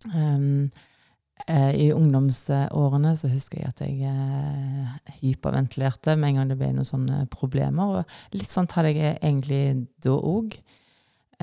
Um, 0.09 0.71
Eh, 0.73 0.92
I 1.47 1.91
ungdomsårene 1.91 3.11
så 3.19 3.27
husker 3.27 3.59
jeg 3.59 3.71
at 3.73 3.81
jeg 3.83 4.07
eh, 4.07 4.93
hyperventilerte 5.19 6.15
med 6.15 6.29
en 6.29 6.37
gang 6.39 6.53
det 6.53 6.59
ble 6.61 6.69
noen 6.75 6.87
sånne 6.87 7.25
problemer. 7.33 7.99
Og 7.99 8.37
litt 8.37 8.51
sånt 8.51 8.75
hadde 8.77 8.93
jeg 8.95 9.19
egentlig 9.19 9.63
da 10.03 10.15
òg. 10.15 10.55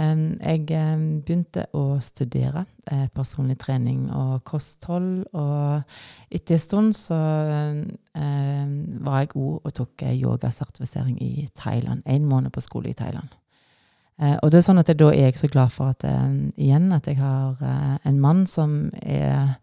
Jeg 0.00 0.62
begynte 0.64 1.66
å 1.76 1.99
studere 2.00 2.62
eh, 2.88 3.04
personlig 3.12 3.59
trening 3.61 4.07
og 4.16 4.38
kosthold, 4.49 5.26
og 5.37 6.33
etter 6.33 6.57
en 6.57 6.64
stund 6.64 6.97
så 6.97 7.19
var 7.21 9.21
jeg 9.21 9.35
òg 9.35 9.61
og 9.61 9.76
tok 9.76 10.07
yogasertifisering 10.14 11.21
i 11.21 11.45
Thailand. 11.52 12.00
En 12.09 12.25
måned 12.30 12.57
på 12.57 12.64
skole 12.64 12.95
i 12.95 12.97
Thailand. 12.97 13.28
Og 14.21 14.50
det 14.53 14.59
er 14.59 14.65
sånn 14.67 14.81
at 14.83 14.91
jeg, 14.91 14.99
da 15.00 15.07
er 15.15 15.31
jeg 15.31 15.39
så 15.41 15.49
glad 15.49 15.71
for 15.73 15.95
at 15.95 16.05
igjen 16.61 16.91
at 16.93 17.07
jeg 17.09 17.17
har 17.17 17.57
en 18.05 18.19
mann 18.21 18.43
som 18.50 18.91
er 19.00 19.55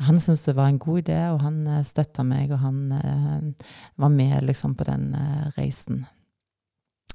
han 0.00 0.20
syntes 0.20 0.44
det 0.46 0.54
var 0.56 0.70
en 0.70 0.78
god 0.78 1.02
idé, 1.04 1.18
og 1.32 1.42
han 1.44 1.66
eh, 1.68 1.84
støtta 1.84 2.24
meg, 2.26 2.52
og 2.52 2.62
han 2.62 2.78
uh, 2.96 3.66
var 4.00 4.12
med 4.12 4.46
liksom 4.48 4.76
på 4.78 4.86
den 4.88 5.12
uh, 5.14 5.50
reisen. 5.58 6.06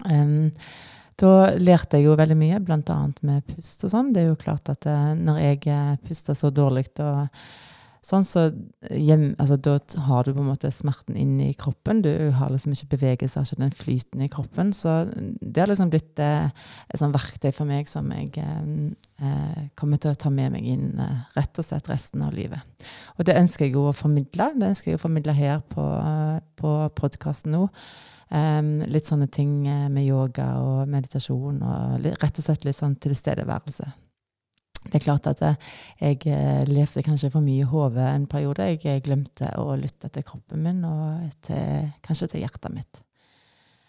Um, 0.06 0.54
da 1.18 1.32
lærte 1.58 1.98
jeg 1.98 2.06
jo 2.06 2.18
veldig 2.20 2.38
mye, 2.38 2.60
bl.a. 2.62 2.98
med 3.26 3.48
pust 3.50 3.88
og 3.88 3.94
sånn. 3.94 4.12
Det 4.14 4.22
er 4.22 4.28
jo 4.30 4.38
klart 4.38 4.70
at 4.70 4.86
når 5.18 5.40
jeg 5.42 5.96
pusta 6.06 6.36
så 6.38 6.52
dårlig 6.54 6.92
og 7.02 7.26
Sånn 8.08 8.24
så 8.24 8.46
hjem, 8.88 9.34
altså, 9.36 9.58
Da 9.60 9.76
har 10.08 10.24
du 10.24 10.32
på 10.32 10.40
en 10.40 10.48
måte 10.48 10.72
smerten 10.72 11.18
inne 11.20 11.50
i 11.50 11.58
kroppen. 11.60 12.00
Du 12.06 12.12
har 12.38 12.54
liksom 12.54 12.72
ikke 12.72 12.94
bevegelse, 12.96 13.44
ikke 13.44 13.60
den 13.60 13.76
flyten 13.76 14.24
i 14.24 14.30
kroppen. 14.32 14.72
Så 14.72 14.94
det 15.12 15.60
har 15.60 15.68
liksom 15.68 15.92
blitt 15.92 16.20
eh, 16.24 16.48
et 16.88 17.02
sånt 17.02 17.16
verktøy 17.16 17.52
for 17.52 17.68
meg 17.68 17.92
som 17.92 18.08
jeg 18.16 18.32
eh, 18.40 18.74
eh, 19.20 19.62
kommer 19.76 20.00
til 20.00 20.16
å 20.16 20.20
ta 20.20 20.32
med 20.32 20.56
meg 20.56 20.70
inn 20.72 20.94
eh, 21.04 21.24
rett 21.36 21.60
og 21.60 21.68
slett 21.68 21.92
resten 21.92 22.24
av 22.24 22.36
livet. 22.38 22.64
Og 23.18 23.28
det 23.28 23.36
ønsker 23.42 23.68
jeg 23.68 23.76
jo 23.76 23.90
å 23.90 23.96
formidle. 23.98 24.54
Det 24.56 24.72
ønsker 24.72 24.94
jeg 24.94 25.02
å 25.02 25.04
formidle 25.04 25.36
her 25.36 25.66
på, 25.68 25.88
på 26.62 26.78
podkasten 26.96 27.58
nå. 27.58 27.68
Um, 28.28 28.82
litt 28.92 29.08
sånne 29.08 29.30
ting 29.32 29.62
eh, 29.72 29.86
med 29.88 30.04
yoga 30.04 30.50
og 30.60 30.90
meditasjon 30.92 31.62
og 31.64 32.08
rett 32.20 32.42
og 32.42 32.44
slett 32.44 32.66
litt 32.68 32.76
sånn 32.76 32.98
tilstedeværelse. 33.00 33.88
Det 34.88 35.00
er 35.00 35.06
klart 35.06 35.28
at 35.30 35.42
jeg 35.44 36.22
eh, 36.32 36.64
levde 36.70 37.04
kanskje 37.06 37.32
for 37.34 37.44
mye 37.46 37.64
i 37.64 37.68
hodet 37.68 38.06
en 38.12 38.28
periode. 38.30 38.70
Jeg 38.74 38.84
eh, 38.86 39.02
glemte 39.04 39.52
å 39.60 39.76
lytte 39.80 40.12
til 40.14 40.26
kroppen 40.28 40.64
min 40.64 40.86
og 40.88 41.28
til, 41.48 41.92
kanskje 42.06 42.34
til 42.34 42.46
hjertet 42.46 42.74
mitt. 42.74 43.04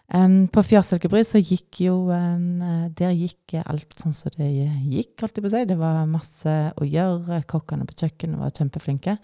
Um, 0.09 0.47
på 0.49 0.63
Fjørsilkebry 0.65 1.21
så 1.29 1.37
gikk 1.37 1.83
jo 1.85 2.07
um, 2.09 2.63
Der 2.97 3.11
gikk 3.13 3.59
alt 3.61 3.93
sånn 4.01 4.15
som 4.17 4.33
det 4.39 4.47
gikk, 4.49 5.19
holdt 5.21 5.37
jeg 5.37 5.45
på 5.45 5.51
å 5.51 5.53
si. 5.53 5.61
Det 5.69 5.77
var 5.77 5.99
masse 6.09 6.55
å 6.81 6.89
gjøre. 6.89 7.43
Kokkene 7.51 7.85
på 7.85 7.99
kjøkkenet 8.01 8.41
var 8.41 8.55
kjempeflinke. 8.57 9.19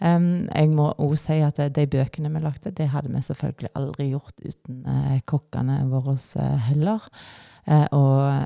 Um, 0.00 0.48
jeg 0.48 0.72
må 0.72 0.88
òg 1.04 1.18
si 1.20 1.36
at 1.44 1.60
de 1.76 1.86
bøkene 1.86 2.32
vi 2.32 2.42
lagde, 2.42 2.72
det 2.72 2.88
hadde 2.94 3.12
vi 3.12 3.20
selvfølgelig 3.28 3.74
aldri 3.78 4.08
gjort 4.14 4.40
uten 4.40 4.82
uh, 4.88 5.18
kokkene 5.28 5.82
våre 5.92 6.16
heller. 6.70 7.12
Uh, 7.62 7.86
og 7.94 8.16
eh, 8.26 8.41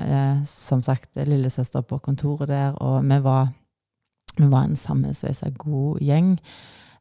som 0.67 0.83
sagt, 0.85 1.11
lillesøster 1.15 1.85
på 1.87 1.99
kontoret 2.03 2.51
der, 2.51 2.75
og 2.83 3.03
vi 3.07 3.21
var, 3.23 3.53
vi 4.37 4.49
var 4.51 4.67
en 4.67 4.79
sammensveisa 4.79 5.53
god 5.57 6.01
gjeng. 6.03 6.35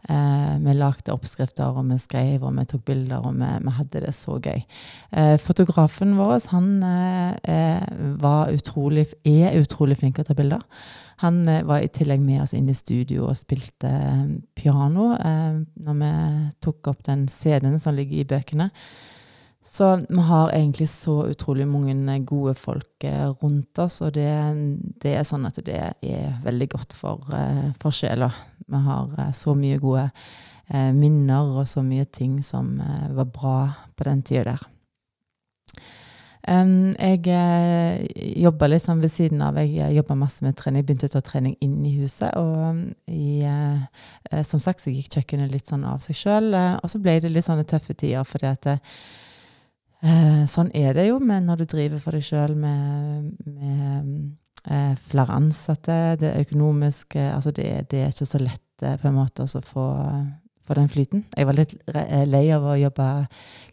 Eh, 0.09 0.59
vi 0.63 0.75
lagde 0.77 1.15
oppskrifter, 1.15 1.75
og 1.75 1.89
vi 1.91 1.99
skrev, 1.99 2.45
og 2.47 2.55
vi 2.55 2.65
tok 2.71 2.85
bilder, 2.87 3.25
og 3.27 3.35
vi, 3.35 3.49
vi 3.65 3.73
hadde 3.79 4.03
det 4.05 4.13
så 4.15 4.37
gøy. 4.39 4.63
Eh, 5.13 5.35
fotografen 5.43 6.15
vår 6.19 6.39
han 6.53 6.69
eh, 6.85 7.89
var 8.23 8.53
utrolig, 8.55 9.09
er 9.27 9.59
utrolig 9.59 9.99
flink 9.99 10.17
til 10.17 10.27
å 10.27 10.31
ta 10.31 10.39
bilder. 10.39 10.63
Han 11.25 11.43
eh, 11.51 11.65
var 11.67 11.83
i 11.83 11.91
tillegg 11.91 12.23
med 12.23 12.45
oss 12.45 12.55
inn 12.55 12.71
i 12.71 12.77
studio 12.77 13.27
og 13.27 13.39
spilte 13.41 13.91
piano 14.55 15.11
når 15.17 16.01
vi 16.05 16.15
tok 16.63 16.93
opp 16.93 17.05
den 17.09 17.27
CD-en 17.33 17.81
som 17.83 17.97
ligger 17.97 18.23
i 18.23 18.29
bøkene. 18.31 18.71
Så 19.69 19.97
vi 20.09 20.21
har 20.21 20.51
egentlig 20.51 20.89
så 20.89 21.27
utrolig 21.27 21.67
mange 21.69 22.19
gode 22.19 22.55
folk 22.55 23.05
eh, 23.05 23.31
rundt 23.43 23.79
oss, 23.79 24.01
og 24.01 24.13
det, 24.15 24.31
det 25.03 25.17
er 25.19 25.27
sånn 25.27 25.47
at 25.49 25.59
det 25.67 25.81
er 26.07 26.37
veldig 26.45 26.69
godt 26.71 26.95
for, 26.95 27.27
eh, 27.35 27.73
for 27.83 27.95
sjela. 27.95 28.31
Vi 28.67 28.83
har 28.87 29.17
eh, 29.19 29.33
så 29.35 29.57
mye 29.59 29.81
gode 29.83 30.11
minner 30.67 31.61
og 31.61 31.69
så 31.71 31.79
mye 31.87 32.09
ting 32.11 32.41
som 32.43 32.73
var 33.15 33.29
bra 33.31 33.59
på 33.95 34.03
den 34.09 34.23
tida 34.27 34.43
der. 34.49 34.65
jeg 36.99 38.41
jobba 38.43 38.67
litt 38.67 38.83
sånn 38.83 38.99
ved 38.99 39.13
siden 39.15 39.45
av. 39.47 39.61
Jeg 39.63 39.95
jobba 39.95 40.17
masse 40.19 40.43
med 40.43 40.57
trening. 40.59 40.83
Jeg 40.83 40.89
begynte 40.89 41.07
å 41.07 41.13
ta 41.13 41.23
trening 41.23 41.55
inn 41.63 41.85
i 41.87 41.93
huset. 42.01 42.35
Og 42.35 42.83
i, 43.07 43.47
som 44.43 44.59
sagt 44.59 44.83
så 44.83 44.91
gikk 44.91 45.21
kjøkkenet 45.21 45.55
litt 45.55 45.71
sånn 45.71 45.87
av 45.87 46.03
seg 46.03 46.19
sjøl. 46.19 46.51
og 46.51 46.91
så 46.91 46.99
ble 46.99 47.21
det 47.21 47.31
litt 47.31 47.47
sånne 47.47 47.63
tøffe 47.63 47.95
tider 47.95 48.27
fordi 48.27 48.51
at 48.51 48.67
Eh, 50.05 50.43
sånn 50.51 50.69
er 50.77 50.93
det 50.97 51.07
jo 51.09 51.21
men 51.25 51.47
når 51.49 51.63
du 51.63 51.71
driver 51.73 52.03
for 52.03 52.17
deg 52.17 52.25
sjøl 52.27 52.57
med, 52.61 53.31
med 53.49 54.11
eh, 54.69 54.97
flere 55.09 55.37
ansatte. 55.37 56.17
Det 56.21 56.35
økonomiske 56.47 57.31
Altså, 57.33 57.51
det, 57.51 57.91
det, 57.91 58.03
er 58.03 58.13
ikke 58.13 58.29
så 58.29 58.43
lett 58.43 58.83
eh, 58.83 58.99
på 59.01 59.09
en 59.09 59.19
måte 59.19 59.47
å 59.47 59.63
få, 59.65 59.87
få 60.67 60.79
den 60.79 60.91
flyten. 60.93 61.25
Jeg 61.37 61.49
var 61.49 61.59
litt 61.59 61.77
eh, 61.95 62.27
lei 62.29 62.49
av 62.55 62.67
å 62.67 62.77
jobbe 62.81 63.11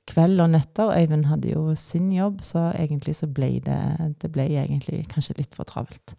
kveld 0.09 0.43
og 0.43 0.53
netter. 0.55 0.93
Øyvind 0.99 1.27
hadde 1.31 1.51
jo 1.55 1.65
sin 1.79 2.11
jobb, 2.13 2.41
så 2.43 2.69
egentlig 2.71 3.17
så 3.19 3.27
ble 3.27 3.57
det, 3.65 3.81
det 4.21 4.31
ble 4.31 4.47
egentlig 4.51 5.03
kanskje 5.11 5.39
litt 5.41 5.55
for 5.57 5.67
travelt. 5.69 6.15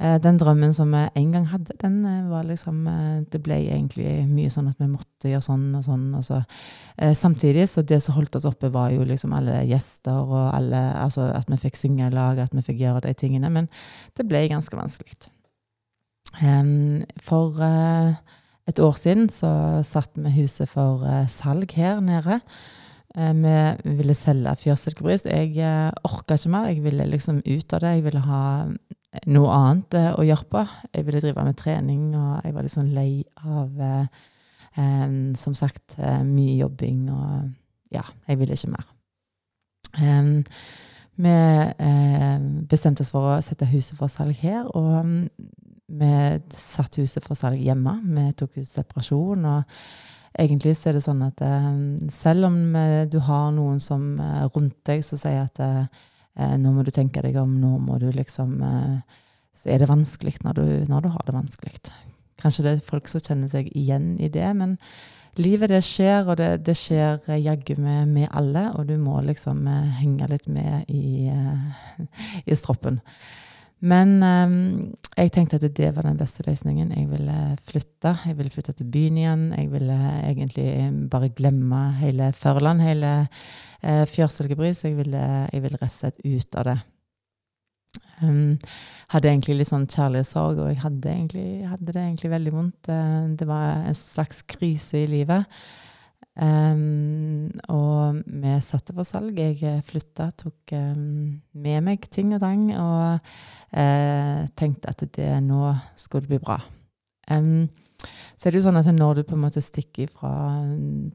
Eh, 0.00 0.16
den 0.22 0.38
drømmen 0.40 0.72
som 0.72 0.94
vi 0.94 1.02
en 1.20 1.32
gang 1.34 1.46
hadde, 1.50 1.74
den 1.82 1.98
eh, 2.08 2.28
var 2.30 2.46
liksom 2.48 2.86
eh, 2.88 3.16
Det 3.28 3.42
ble 3.44 3.58
egentlig 3.68 4.22
mye 4.30 4.48
sånn 4.48 4.70
at 4.70 4.78
vi 4.80 4.88
måtte 4.88 5.28
gjøre 5.28 5.44
sånn 5.44 5.66
og 5.76 5.84
sånn. 5.84 6.06
Og 6.16 6.24
så. 6.24 6.40
Samtidig 7.16 7.66
så 7.68 7.84
det 7.84 8.00
som 8.04 8.16
holdt 8.16 8.36
oss 8.36 8.46
oppe, 8.48 8.68
var 8.72 8.90
jo 8.92 9.04
liksom 9.08 9.32
alle 9.36 9.62
gjester 9.68 10.18
og 10.20 10.50
alle 10.52 10.80
Altså 11.00 11.30
at 11.32 11.48
vi 11.48 11.56
fikk 11.60 11.78
synge 11.78 12.08
i 12.08 12.14
lag, 12.14 12.40
at 12.40 12.52
vi 12.56 12.64
fikk 12.64 12.80
gjøre 12.80 13.04
de 13.06 13.14
tingene. 13.16 13.48
Men 13.52 13.68
det 14.16 14.26
ble 14.28 14.42
ganske 14.50 14.76
vanskelig. 14.76 15.16
For 17.24 17.62
et 18.68 18.82
år 18.84 19.00
siden 19.00 19.30
så 19.32 19.50
satt 19.86 20.12
vi 20.16 20.34
huset 20.36 20.68
for 20.68 21.04
salg 21.32 21.72
her 21.76 22.04
nede. 22.04 22.40
Vi 23.16 23.56
ville 23.96 24.16
selge 24.16 24.54
Fjørsilkebris. 24.60 25.24
Jeg 25.24 25.56
orka 26.04 26.36
ikke 26.36 26.52
mer. 26.52 26.68
Jeg 26.68 26.84
ville 26.84 27.08
liksom 27.08 27.40
ut 27.46 27.76
av 27.76 27.84
det. 27.84 27.96
Jeg 27.96 28.08
ville 28.10 28.24
ha 28.28 28.44
noe 29.30 29.54
annet 29.54 29.96
eh, 29.98 30.10
å 30.14 30.24
gjøre 30.26 30.46
på. 30.50 30.64
Jeg 30.94 31.06
ville 31.06 31.22
drive 31.22 31.46
med 31.46 31.58
trening, 31.58 32.04
og 32.14 32.44
jeg 32.44 32.54
var 32.54 32.66
litt 32.66 32.74
sånn 32.76 32.92
lei 32.94 33.24
av 33.42 33.80
eh, 33.86 34.28
Som 35.40 35.56
sagt, 35.58 35.96
eh, 35.98 36.22
mye 36.26 36.60
jobbing 36.60 37.08
og 37.10 37.50
Ja, 37.90 38.04
jeg 38.28 38.38
ville 38.38 38.54
ikke 38.54 38.70
mer. 38.70 38.84
Um, 39.98 40.44
vi 41.18 41.32
eh, 41.34 42.36
bestemte 42.70 43.02
oss 43.02 43.10
for 43.10 43.32
å 43.32 43.40
sette 43.42 43.66
huset 43.66 43.98
for 43.98 44.06
salg 44.06 44.38
her, 44.38 44.68
og 44.78 45.00
um, 45.02 45.16
vi 45.90 46.12
satte 46.54 47.02
huset 47.02 47.26
for 47.26 47.34
salg 47.34 47.58
hjemme. 47.58 47.96
Vi 48.06 48.28
tok 48.38 48.60
ut 48.60 48.70
separasjon. 48.70 49.42
og 49.42 50.38
Egentlig 50.38 50.76
så 50.78 50.92
er 50.92 51.00
det 51.00 51.02
sånn 51.02 51.26
at 51.26 51.42
um, 51.42 51.98
selv 52.14 52.46
om 52.46 52.60
du 53.10 53.18
har 53.26 53.50
noen 53.58 53.82
som 53.82 54.14
rundt 54.54 54.78
deg 54.86 55.02
som 55.02 55.18
sier 55.18 55.50
at 55.50 55.58
Eh, 56.38 56.56
nå 56.60 56.72
må 56.74 56.84
du 56.86 56.92
tenke 56.94 57.22
deg 57.24 57.38
om, 57.40 57.56
nå 57.60 57.76
må 57.82 57.98
du 57.98 58.10
liksom 58.14 58.60
eh, 58.62 59.22
Så 59.56 59.72
er 59.72 59.82
det 59.82 59.90
vanskelig 59.90 60.38
når 60.44 60.60
du, 60.60 60.66
når 60.88 61.04
du 61.04 61.08
har 61.14 61.24
det 61.26 61.34
vanskelig. 61.34 61.80
Kanskje 62.40 62.64
det 62.64 62.74
er 62.76 62.84
folk 62.86 63.10
som 63.10 63.20
kjenner 63.20 63.50
seg 63.52 63.68
igjen 63.76 64.14
i 64.22 64.30
det, 64.32 64.46
men 64.56 64.78
livet 65.36 65.68
det 65.72 65.82
skjer, 65.84 66.24
og 66.24 66.38
det, 66.40 66.62
det 66.64 66.76
skjer 66.78 67.18
jaggu 67.36 67.74
med, 67.76 68.08
med, 68.08 68.28
alle, 68.32 68.70
og 68.78 68.88
du 68.88 68.96
må 68.96 69.18
liksom 69.26 69.66
eh, 69.68 70.00
henge 70.00 70.30
litt 70.30 70.48
med 70.48 70.88
i, 70.88 71.28
i 72.50 72.56
stroppen. 72.56 73.02
Men 73.80 74.18
um, 74.20 74.54
jeg 75.16 75.32
tenkte 75.32 75.56
at 75.56 75.64
det 75.76 75.90
var 75.96 76.04
den 76.04 76.18
beste 76.20 76.44
løsningen. 76.44 76.92
Jeg 76.92 77.08
ville 77.08 77.38
flytte. 77.64 78.12
Jeg 78.26 78.36
ville 78.36 78.52
flytte 78.52 78.74
til 78.76 78.88
byen 78.92 79.18
igjen. 79.18 79.46
Jeg 79.56 79.72
ville 79.72 79.98
egentlig 80.28 80.68
bare 81.10 81.32
glemme 81.32 81.80
hele 82.00 82.30
Førland, 82.36 82.84
hele 82.84 83.12
uh, 83.24 84.04
Fjørsilkebris. 84.08 84.84
Jeg 84.84 84.96
ville, 85.00 85.26
jeg 85.52 85.64
ville 85.64 85.80
rett 85.80 85.88
og 85.88 85.96
slett 85.96 86.24
ut 86.24 86.60
av 86.60 86.68
det. 86.68 86.78
Um, 88.20 88.58
hadde 89.10 89.30
egentlig 89.32 89.56
litt 89.58 89.70
sånn 89.70 89.88
kjærlighetssorg, 89.90 90.60
og 90.60 90.68
jeg 90.70 90.82
hadde, 90.84 91.12
egentlig, 91.14 91.46
hadde, 91.66 91.88
det 91.88 92.02
egentlig 92.02 92.34
veldig 92.36 92.52
vondt. 92.54 92.90
Uh, 92.92 93.32
det 93.40 93.48
var 93.48 93.86
en 93.88 93.96
slags 93.96 94.44
krise 94.44 95.06
i 95.06 95.08
livet. 95.08 95.48
Um, 96.40 97.50
og 97.68 98.22
vi 98.24 98.54
satte 98.64 98.94
for 98.96 99.04
salg. 99.04 99.36
Jeg 99.36 99.82
flytta, 99.84 100.30
tok 100.40 100.72
um, 100.72 101.36
med 101.60 101.84
meg 101.84 102.06
ting 102.08 102.32
og 102.32 102.40
tang, 102.40 102.64
og 102.72 103.20
uh, 103.76 104.48
tenkte 104.56 104.88
at 104.88 105.04
det 105.18 105.34
nå 105.44 105.74
skulle 106.00 106.30
bli 106.30 106.40
bra. 106.40 106.56
Um, 107.28 107.68
så 108.40 108.48
er 108.48 108.54
det 108.54 108.62
jo 108.62 108.64
sånn 108.70 108.80
at 108.80 108.88
når 108.88 109.18
du 109.18 109.26
på 109.28 109.36
en 109.36 109.42
måte 109.42 109.60
stikker 109.60 110.08
fra 110.08 110.32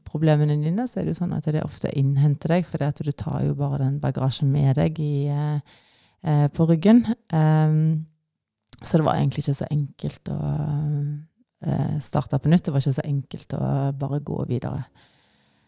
problemene 0.06 0.60
dine, 0.62 0.86
så 0.86 1.00
er 1.00 1.08
det 1.08 1.16
jo 1.16 1.22
sånn 1.24 1.34
at 1.34 1.48
det 1.50 1.64
ofte 1.66 1.90
innhenter 1.98 2.54
deg, 2.54 2.68
for 2.68 2.78
du 2.78 3.10
tar 3.10 3.42
jo 3.48 3.56
bare 3.58 3.82
den 3.82 3.98
bagasjen 3.98 4.52
med 4.54 4.78
deg 4.78 5.00
i 5.02 5.26
uh, 5.34 5.58
eh, 6.22 6.46
på 6.54 6.68
ryggen. 6.70 7.02
Så 8.76 8.98
det 9.00 9.06
var 9.08 9.18
egentlig 9.18 9.42
ikke 9.42 9.58
så 9.58 9.66
enkelt 9.72 10.30
å 10.30 10.38
uh, 11.66 11.98
starte 12.04 12.38
på 12.38 12.52
nytt. 12.52 12.68
Det 12.68 12.76
var 12.76 12.84
ikke 12.84 12.98
så 13.00 13.08
enkelt 13.08 13.58
å 13.58 13.66
bare 13.98 14.22
gå 14.22 14.38
videre. 14.46 14.84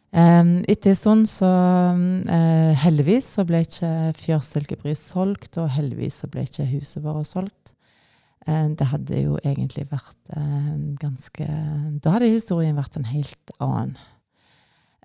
Um, 0.08 0.62
etter 0.64 0.94
en 0.94 0.96
stund 0.96 1.26
så 1.28 1.48
uh, 1.92 2.72
Heldigvis 2.80 3.26
så 3.36 3.44
ble 3.44 3.60
ikke 3.66 3.90
Fjørsilkebris 4.16 5.02
solgt, 5.12 5.58
og 5.60 5.68
heldigvis 5.74 6.22
så 6.22 6.30
ble 6.32 6.46
ikke 6.48 6.68
huset 6.70 7.04
vårt 7.04 7.28
solgt. 7.28 7.74
Uh, 8.48 8.70
det 8.72 8.88
hadde 8.88 9.20
jo 9.20 9.36
egentlig 9.44 9.84
vært 9.90 10.32
uh, 10.32 10.76
ganske 11.02 11.48
Da 12.00 12.14
hadde 12.14 12.32
historien 12.32 12.78
vært 12.78 12.96
en 12.96 13.10
helt 13.10 13.52
annen. 13.60 13.98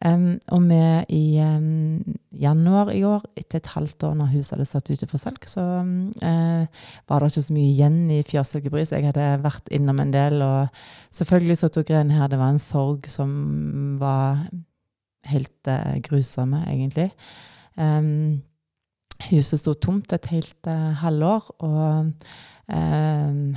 Um, 0.03 0.39
og 0.51 0.65
vi 0.67 0.79
i 1.15 1.39
um, 1.39 2.15
januar 2.35 2.89
i 2.91 3.03
år, 3.07 3.23
etter 3.39 3.61
et 3.61 3.69
halvt 3.71 4.03
år 4.03 4.17
når 4.19 4.33
huset 4.33 4.57
hadde 4.57 4.67
satt 4.67 4.89
ute 4.91 5.07
for 5.07 5.21
salg, 5.21 5.45
så 5.47 5.63
uh, 5.83 6.83
var 7.07 7.23
det 7.23 7.29
ikke 7.31 7.45
så 7.45 7.55
mye 7.55 7.69
igjen 7.69 8.01
i 8.11 8.23
Fjørsilkebris. 8.27 8.91
Jeg 8.91 9.07
hadde 9.11 9.29
vært 9.43 9.71
innom 9.71 10.01
en 10.03 10.11
del, 10.15 10.43
og 10.43 10.83
selvfølgelig 11.15 11.59
så 11.61 11.71
tok 11.71 11.93
jeg 11.93 12.03
en 12.03 12.15
her 12.17 12.31
Det 12.31 12.39
var 12.41 12.51
en 12.51 12.59
sorg 12.59 13.07
som 13.07 13.31
var 14.01 14.43
helt 15.29 15.69
uh, 15.71 15.95
grusomme, 16.05 16.63
egentlig. 16.71 17.11
Um, 17.75 18.41
huset 19.29 19.61
sto 19.61 19.73
tomt 19.73 20.13
et 20.15 20.27
helt 20.33 20.69
uh, 20.69 20.91
halvår, 21.03 21.53
og 21.65 22.13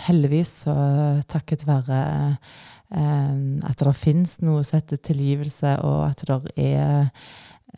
heldigvis 0.02 0.50
så 0.64 0.72
takket 1.30 1.60
være 1.62 1.98
um, 2.90 3.60
at 3.62 3.78
det 3.78 3.92
finnes 3.94 4.32
noe 4.42 4.64
som 4.66 4.80
heter 4.80 4.98
tilgivelse, 4.98 5.76
og 5.86 6.08
at 6.08 6.24
det 6.26 6.38
er 6.58 7.06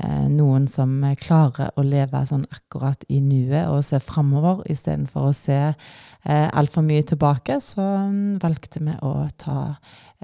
eh, 0.01 0.27
noen 0.33 0.69
som 0.71 0.93
klarer 1.21 1.73
å 1.77 1.85
leve 1.87 2.23
sånn 2.29 2.47
akkurat 2.55 3.05
i 3.09 3.21
nuet 3.25 3.69
og 3.71 3.83
se 3.87 4.01
framover 4.03 4.65
istedenfor 4.71 5.31
å 5.31 5.37
se 5.37 5.59
eh, 5.69 6.49
altfor 6.49 6.87
mye 6.87 7.07
tilbake, 7.09 7.61
så 7.65 7.85
mm, 8.09 8.39
valgte 8.43 8.83
vi 8.85 8.99
å 9.03 9.15
ta 9.37 9.61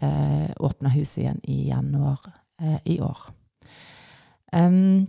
eh, 0.01 0.51
åpne 0.61 0.95
huset 0.97 1.25
igjen 1.25 1.41
i 1.45 1.65
januar 1.71 2.21
eh, 2.61 2.79
i 2.97 3.01
år. 3.05 3.31
Um, 4.55 5.09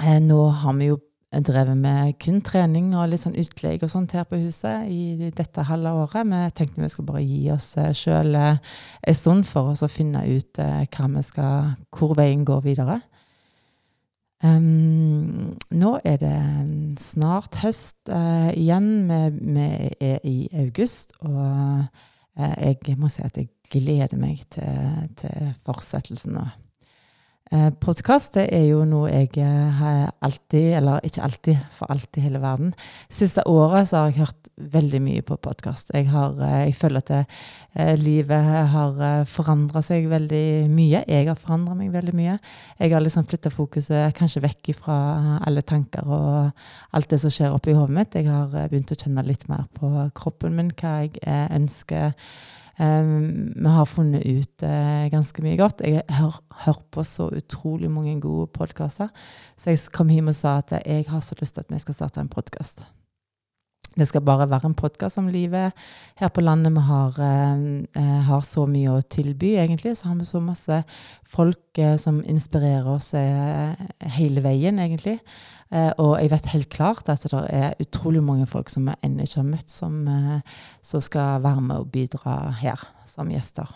nå 0.00 0.40
har 0.60 0.78
vi 0.78 0.92
jo 0.92 1.00
drevet 1.42 1.76
med 1.76 2.14
kun 2.22 2.40
trening 2.44 2.92
og 2.94 3.08
litt 3.10 3.24
sånn 3.24 3.38
utleie 3.40 3.80
og 3.82 3.90
sånt 3.90 4.12
her 4.14 4.26
på 4.28 4.38
huset 4.38 4.86
i 4.90 5.30
dette 5.34 5.64
halve 5.66 5.90
året. 6.04 6.28
Vi 6.30 6.42
tenkte 6.54 6.82
vi 6.84 6.90
skulle 6.92 7.10
bare 7.10 7.24
gi 7.24 7.40
oss 7.54 7.72
eh, 7.80 7.90
sjøl 7.96 8.36
eh, 8.38 8.60
en 9.02 9.18
stund 9.18 9.48
for 9.48 9.72
oss 9.72 9.82
å 9.82 9.90
finne 9.90 10.22
ut 10.28 10.60
vi 10.60 11.24
skal, 11.26 11.74
hvor 11.90 12.14
veien 12.18 12.44
går 12.46 12.62
videre. 12.68 13.00
Um, 14.44 15.54
nå 15.72 15.94
er 16.04 16.18
det 16.20 16.38
snart 17.00 17.56
høst 17.62 18.10
uh, 18.12 18.50
igjen. 18.52 19.08
Vi, 19.08 19.20
vi, 19.56 19.68
er 20.04 20.26
i 20.28 20.36
august, 20.66 21.14
og 21.24 21.38
uh, 21.40 22.58
jeg 22.60 22.98
må 23.00 23.08
si 23.08 23.24
at 23.24 23.38
jeg 23.40 23.48
gleder 23.72 24.20
meg 24.20 24.42
til, 24.52 25.08
til 25.16 25.54
fortsettelsen 25.64 26.36
nå. 26.36 26.44
Eh, 27.52 27.68
Podkast 27.76 28.38
er 28.40 28.62
jo 28.70 28.86
noe 28.88 29.10
jeg 29.10 29.34
eh, 29.36 29.72
har 29.76 30.14
alltid, 30.24 30.70
eller 30.78 31.04
ikke 31.04 31.22
alltid, 31.26 31.58
for 31.76 31.92
alltid 31.92 32.24
hele 32.24 32.40
verden. 32.40 32.70
Siste 33.12 33.44
året 33.50 33.90
så 33.90 33.98
har 33.98 34.08
jeg 34.08 34.22
hørt 34.22 34.48
veldig 34.72 35.00
mye 35.04 35.24
på 35.28 35.36
podkast. 35.44 35.92
Jeg, 35.92 36.08
eh, 36.08 36.54
jeg, 36.64 36.74
føler 36.78 37.04
at 37.04 37.12
det, 37.12 37.26
livet 38.00 38.48
har 38.72 39.26
forandra 39.28 39.82
seg 39.84 40.08
veldig 40.08 40.70
mye. 40.72 41.04
Jeg 41.10 41.28
har 41.28 41.36
forandra 41.36 41.76
meg 41.76 41.92
veldig 41.92 42.16
mye. 42.16 42.38
Jeg 42.78 42.94
har 42.94 43.04
liksom 43.04 43.28
flytta 43.28 43.52
fokuset 43.52 44.16
kanskje 44.16 44.44
vekk 44.46 44.72
fra 44.78 44.98
alle 45.44 45.66
tanker 45.66 46.08
og 46.08 46.64
alt 46.96 47.12
det 47.12 47.20
som 47.20 47.34
skjer 47.34 47.52
oppi 47.52 47.76
hodet 47.76 47.98
mitt. 47.98 48.16
Jeg 48.16 48.30
har 48.30 48.56
begynt 48.72 48.94
å 48.94 49.00
kjenne 49.04 49.26
litt 49.28 49.44
mer 49.52 49.68
på 49.76 49.92
kroppen 50.16 50.56
min, 50.56 50.72
hva 50.80 51.02
jeg 51.04 51.20
ønsker 51.58 52.14
Um, 52.78 53.52
vi 53.54 53.70
har 53.70 53.86
funnet 53.86 54.26
ut 54.26 54.64
uh, 54.66 55.06
ganske 55.12 55.44
mye 55.44 55.58
godt. 55.60 55.84
Jeg 55.86 56.02
har 56.10 56.40
hørt 56.64 56.82
på 56.90 57.04
så 57.06 57.28
utrolig 57.30 57.90
mange 57.90 58.16
gode 58.20 58.48
podkaster. 58.54 59.08
Så 59.56 59.70
jeg 59.70 59.86
kom 59.94 60.10
hjem 60.10 60.32
og 60.32 60.38
sa 60.38 60.58
at 60.58 60.74
jeg 60.82 61.06
har 61.08 61.22
så 61.22 61.38
lyst 61.40 61.54
til 61.54 61.66
at 61.66 61.72
vi 61.74 61.78
skal 61.78 61.94
starte 61.94 62.20
en 62.20 62.32
podkast. 62.32 62.82
Det 63.94 64.08
skal 64.10 64.24
bare 64.26 64.48
være 64.50 64.70
en 64.70 64.74
podkast 64.74 65.20
om 65.20 65.28
livet 65.30 65.72
her 66.18 66.30
på 66.34 66.42
landet. 66.42 66.74
Vi 66.74 66.82
har, 66.88 67.18
eh, 67.22 68.22
har, 68.28 68.40
så 68.42 68.66
mye 68.66 68.96
å 68.96 69.02
tilby, 69.02 69.54
egentlig. 69.62 69.96
Så 69.96 70.08
har 70.08 70.16
vi 70.18 70.24
så 70.26 70.42
masse 70.42 70.82
folk 71.24 71.78
eh, 71.78 71.96
som 71.96 72.24
inspirerer 72.24 72.88
oss 72.90 73.12
hele 73.14 74.42
veien, 74.42 74.78
egentlig. 74.82 75.20
Eh, 75.74 75.90
og 75.98 76.18
jeg 76.20 76.30
vet 76.30 76.52
helt 76.52 76.70
klart 76.70 77.08
at 77.10 77.24
det 77.26 77.40
er 77.50 77.80
utrolig 77.82 78.22
mange 78.22 78.46
folk 78.46 78.70
som 78.70 78.86
vi 78.86 78.94
ennå 79.02 79.24
ikke 79.24 79.40
har 79.40 79.48
møtt, 79.48 79.70
som, 79.72 79.96
eh, 80.08 80.60
som, 80.82 81.02
skal 81.02 81.42
være 81.42 81.64
med 81.64 81.82
og 81.82 81.90
bidra 81.94 82.52
her 82.60 82.84
som 83.10 83.32
gjester. 83.32 83.70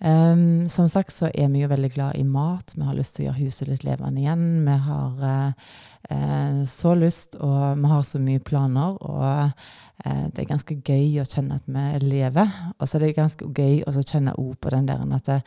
Um, 0.00 0.68
som 0.68 0.88
sagt 0.88 1.12
så 1.12 1.28
er 1.28 1.50
vi 1.52 1.60
jo 1.60 1.68
veldig 1.68 1.90
glad 1.92 2.16
i 2.16 2.24
mat. 2.24 2.72
Vi 2.72 2.86
har 2.86 2.96
lyst 2.96 3.18
til 3.18 3.26
å 3.26 3.28
gjøre 3.28 3.44
huset 3.44 3.68
litt 3.68 3.84
levende 3.84 4.22
igjen. 4.22 4.46
Vi 4.64 4.76
har 4.86 5.26
uh, 5.26 6.62
så 6.64 6.94
lyst, 6.96 7.36
og 7.36 7.76
vi 7.82 7.90
har 7.92 8.06
så 8.08 8.20
mye 8.22 8.40
planer. 8.40 8.96
Og 8.96 9.52
uh, 9.52 10.24
det 10.32 10.40
er 10.40 10.48
ganske 10.48 10.78
gøy 10.80 11.20
å 11.20 11.28
kjenne 11.28 11.60
at 11.60 11.68
vi 11.68 11.84
lever. 12.06 12.56
Og 12.78 12.88
så 12.88 12.96
er 12.96 13.04
det 13.04 13.18
ganske 13.18 13.50
gøy 13.52 13.82
å 13.84 13.94
kjenne 14.00 14.36
ord 14.40 14.56
på 14.60 14.72
den 14.72 14.88
der 14.88 15.04
at 15.04 15.28
det, 15.28 15.42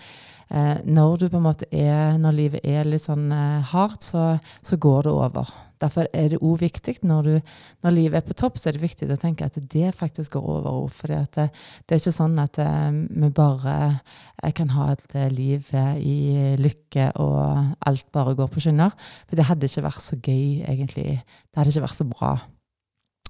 eh, 0.53 0.79
når 0.85 1.17
du 1.21 1.27
på 1.27 1.39
en 1.39 1.45
måte 1.45 1.67
er, 1.71 2.17
når 2.21 2.37
livet 2.37 2.65
er 2.65 2.87
litt 2.87 3.05
sånn 3.05 3.31
eh, 3.33 3.73
hardt, 3.73 4.05
så, 4.05 4.33
så, 4.61 4.77
går 4.77 5.07
det 5.07 5.13
over. 5.13 5.51
Derfor 5.83 6.07
er 6.15 6.29
det 6.31 6.39
òg 6.39 6.61
viktig 6.61 6.95
når, 7.03 7.27
du, 7.27 7.51
når, 7.83 7.95
livet 7.95 8.21
er 8.21 8.27
på 8.27 8.37
topp, 8.39 8.59
så 8.59 8.69
er 8.69 8.77
det 8.77 8.85
viktig 8.85 9.09
å 9.11 9.19
tenke 9.19 9.47
at 9.49 9.57
det 9.73 9.91
faktisk 9.97 10.37
går 10.37 10.47
over. 10.69 10.87
For 10.93 11.11
det, 11.11 11.49
det, 11.83 11.89
er 11.89 11.99
ikke 12.01 12.15
sånn 12.15 12.39
at 12.43 12.59
eh, 12.61 12.89
vi 13.09 13.31
bare 13.35 13.75
eh, 13.89 14.53
kan 14.55 14.71
ha 14.77 14.91
et 14.93 15.17
eh, 15.19 15.29
liv 15.33 15.73
eh, 15.75 15.93
i 15.99 16.17
lykke 16.61 17.11
og 17.23 17.77
alt 17.89 18.09
bare 18.15 18.37
går 18.39 18.51
på 18.53 18.63
skinner. 18.67 18.95
For 19.27 19.39
det 19.39 19.49
hadde 19.49 19.69
ikke 19.69 19.87
vært 19.89 20.05
så 20.05 20.19
gøy, 20.19 20.63
egentlig. 20.63 21.19
Det 21.49 21.61
hadde 21.61 21.75
ikke 21.75 21.87
vært 21.87 22.01
så 22.01 22.09
bra. 22.09 22.33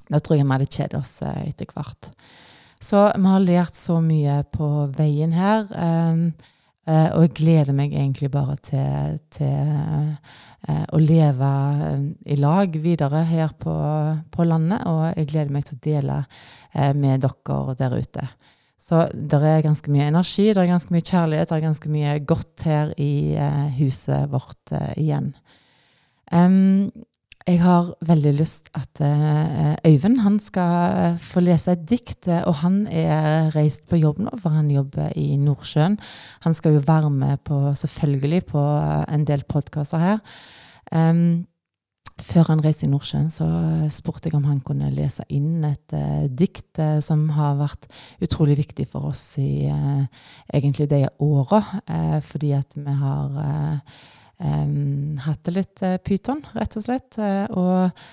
Da 0.09 0.19
tror 0.19 0.37
jeg 0.37 0.45
vi 0.45 0.57
hadde 0.57 0.73
kjedet 0.73 0.99
oss 0.99 1.19
etter 1.23 1.69
hvert. 1.71 2.11
Så 2.83 3.05
vi 3.15 3.29
har 3.31 3.43
lært 3.43 3.77
så 3.79 4.01
mye 4.03 4.41
på 4.51 4.67
veien 4.97 5.31
her. 5.31 5.69
Uh, 5.71 6.51
og 6.85 7.21
jeg 7.23 7.33
gleder 7.37 7.75
meg 7.75 7.93
egentlig 7.95 8.27
bare 8.31 8.57
til, 8.59 9.19
til 9.31 9.69
uh, 9.71 10.85
å 10.91 10.99
leve 10.99 11.51
uh, 11.79 12.07
i 12.27 12.35
lag 12.35 12.75
videre 12.83 13.21
her 13.29 13.53
på, 13.59 13.75
på, 14.33 14.47
landet. 14.47 14.83
Og 14.89 15.05
jeg 15.13 15.29
gleder 15.31 15.53
meg 15.55 15.67
til 15.69 15.77
å 15.77 15.83
dele 15.85 16.17
med 16.97 17.21
dere 17.21 17.75
der 17.77 17.93
ute. 17.93 18.27
Så 18.81 19.05
det 19.13 19.39
er 19.45 19.61
ganske 19.63 19.91
mye 19.93 20.09
energi, 20.09 20.49
det 20.49 20.59
er 20.59 20.71
ganske 20.73 20.91
mye 20.91 21.05
kjærlighet, 21.05 21.51
det 21.51 21.55
er 21.55 21.67
ganske 21.67 21.91
mye 21.93 22.15
godt 22.27 22.65
her 22.67 22.91
i 22.99 23.37
huset 23.77 24.25
vårt 24.33 24.73
igjen. 24.99 25.29
Um, 26.33 26.89
jeg 27.43 27.59
har 27.59 27.89
veldig 28.07 28.31
lyst 28.37 28.69
at 28.77 29.01
uh, 29.03 29.75
Øyvind 29.83 30.21
han 30.23 30.39
skal 30.39 30.97
eh, 30.97 31.15
få 31.19 31.41
lese 31.43 31.73
et 31.75 31.85
dikt. 31.89 32.27
Eh, 32.27 32.43
og 32.47 32.61
han 32.63 32.85
er 32.87 33.51
reist 33.55 33.87
på 33.89 33.99
jobb 33.99 34.21
nå, 34.23 34.31
for 34.39 34.55
han 34.55 34.71
jobber 34.71 35.11
i 35.19 35.35
Nordsjøen. 35.37 35.97
Han 36.45 36.53
skal 36.53 36.77
jo 36.77 36.83
være 36.87 37.09
med 37.09 37.43
på, 37.43 37.73
selvfølgelig 37.75 38.45
på 38.45 38.61
en 39.09 39.25
del 39.27 39.43
podkaster 39.43 39.99
her. 39.99 40.21
Um, 40.95 41.45
før 42.21 42.47
han 42.53 42.63
reiste 42.63 42.85
i 42.87 42.91
Nordsjøen, 42.91 43.29
så 43.33 43.47
spurte 43.91 44.29
jeg 44.29 44.37
om 44.37 44.47
han 44.47 44.61
kunne 44.63 44.93
lese 44.93 45.25
inn 45.33 45.65
et 45.67 45.95
uh, 45.97 46.29
dikt 46.29 46.79
uh, 46.79 47.01
som 47.03 47.27
har 47.35 47.59
vært 47.59 47.89
utrolig 48.23 48.55
viktig 48.61 48.87
for 48.91 49.11
oss 49.11 49.33
i 49.41 49.67
egentlig 50.53 50.87
de 50.91 51.07
åra, 51.19 51.63
fordi 52.23 52.51
at 52.55 52.77
vi 52.77 52.99
har 53.03 53.39
um, 54.39 55.15
hatt 55.23 55.49
litt 55.53 55.83
uh, 55.85 55.97
pyton, 56.03 56.43
rett 56.57 56.77
og 56.79 56.85
slett. 56.85 57.17
Uh, 57.19 57.45
og 57.53 58.03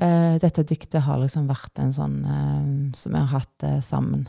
uh, 0.00 0.34
dette 0.42 0.66
diktet 0.68 1.04
har 1.06 1.20
liksom 1.22 1.48
vært 1.50 1.82
en 1.82 1.94
sånn 1.94 2.18
som 2.96 3.14
vi 3.14 3.20
har 3.20 3.32
hatt 3.34 3.68
sammen. 3.84 4.26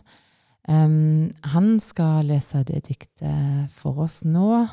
Um, 0.66 1.30
han 1.54 1.76
skal 1.84 2.26
lese 2.32 2.64
det 2.66 2.88
diktet 2.90 3.74
for 3.78 4.06
oss 4.08 4.24
nå. 4.26 4.66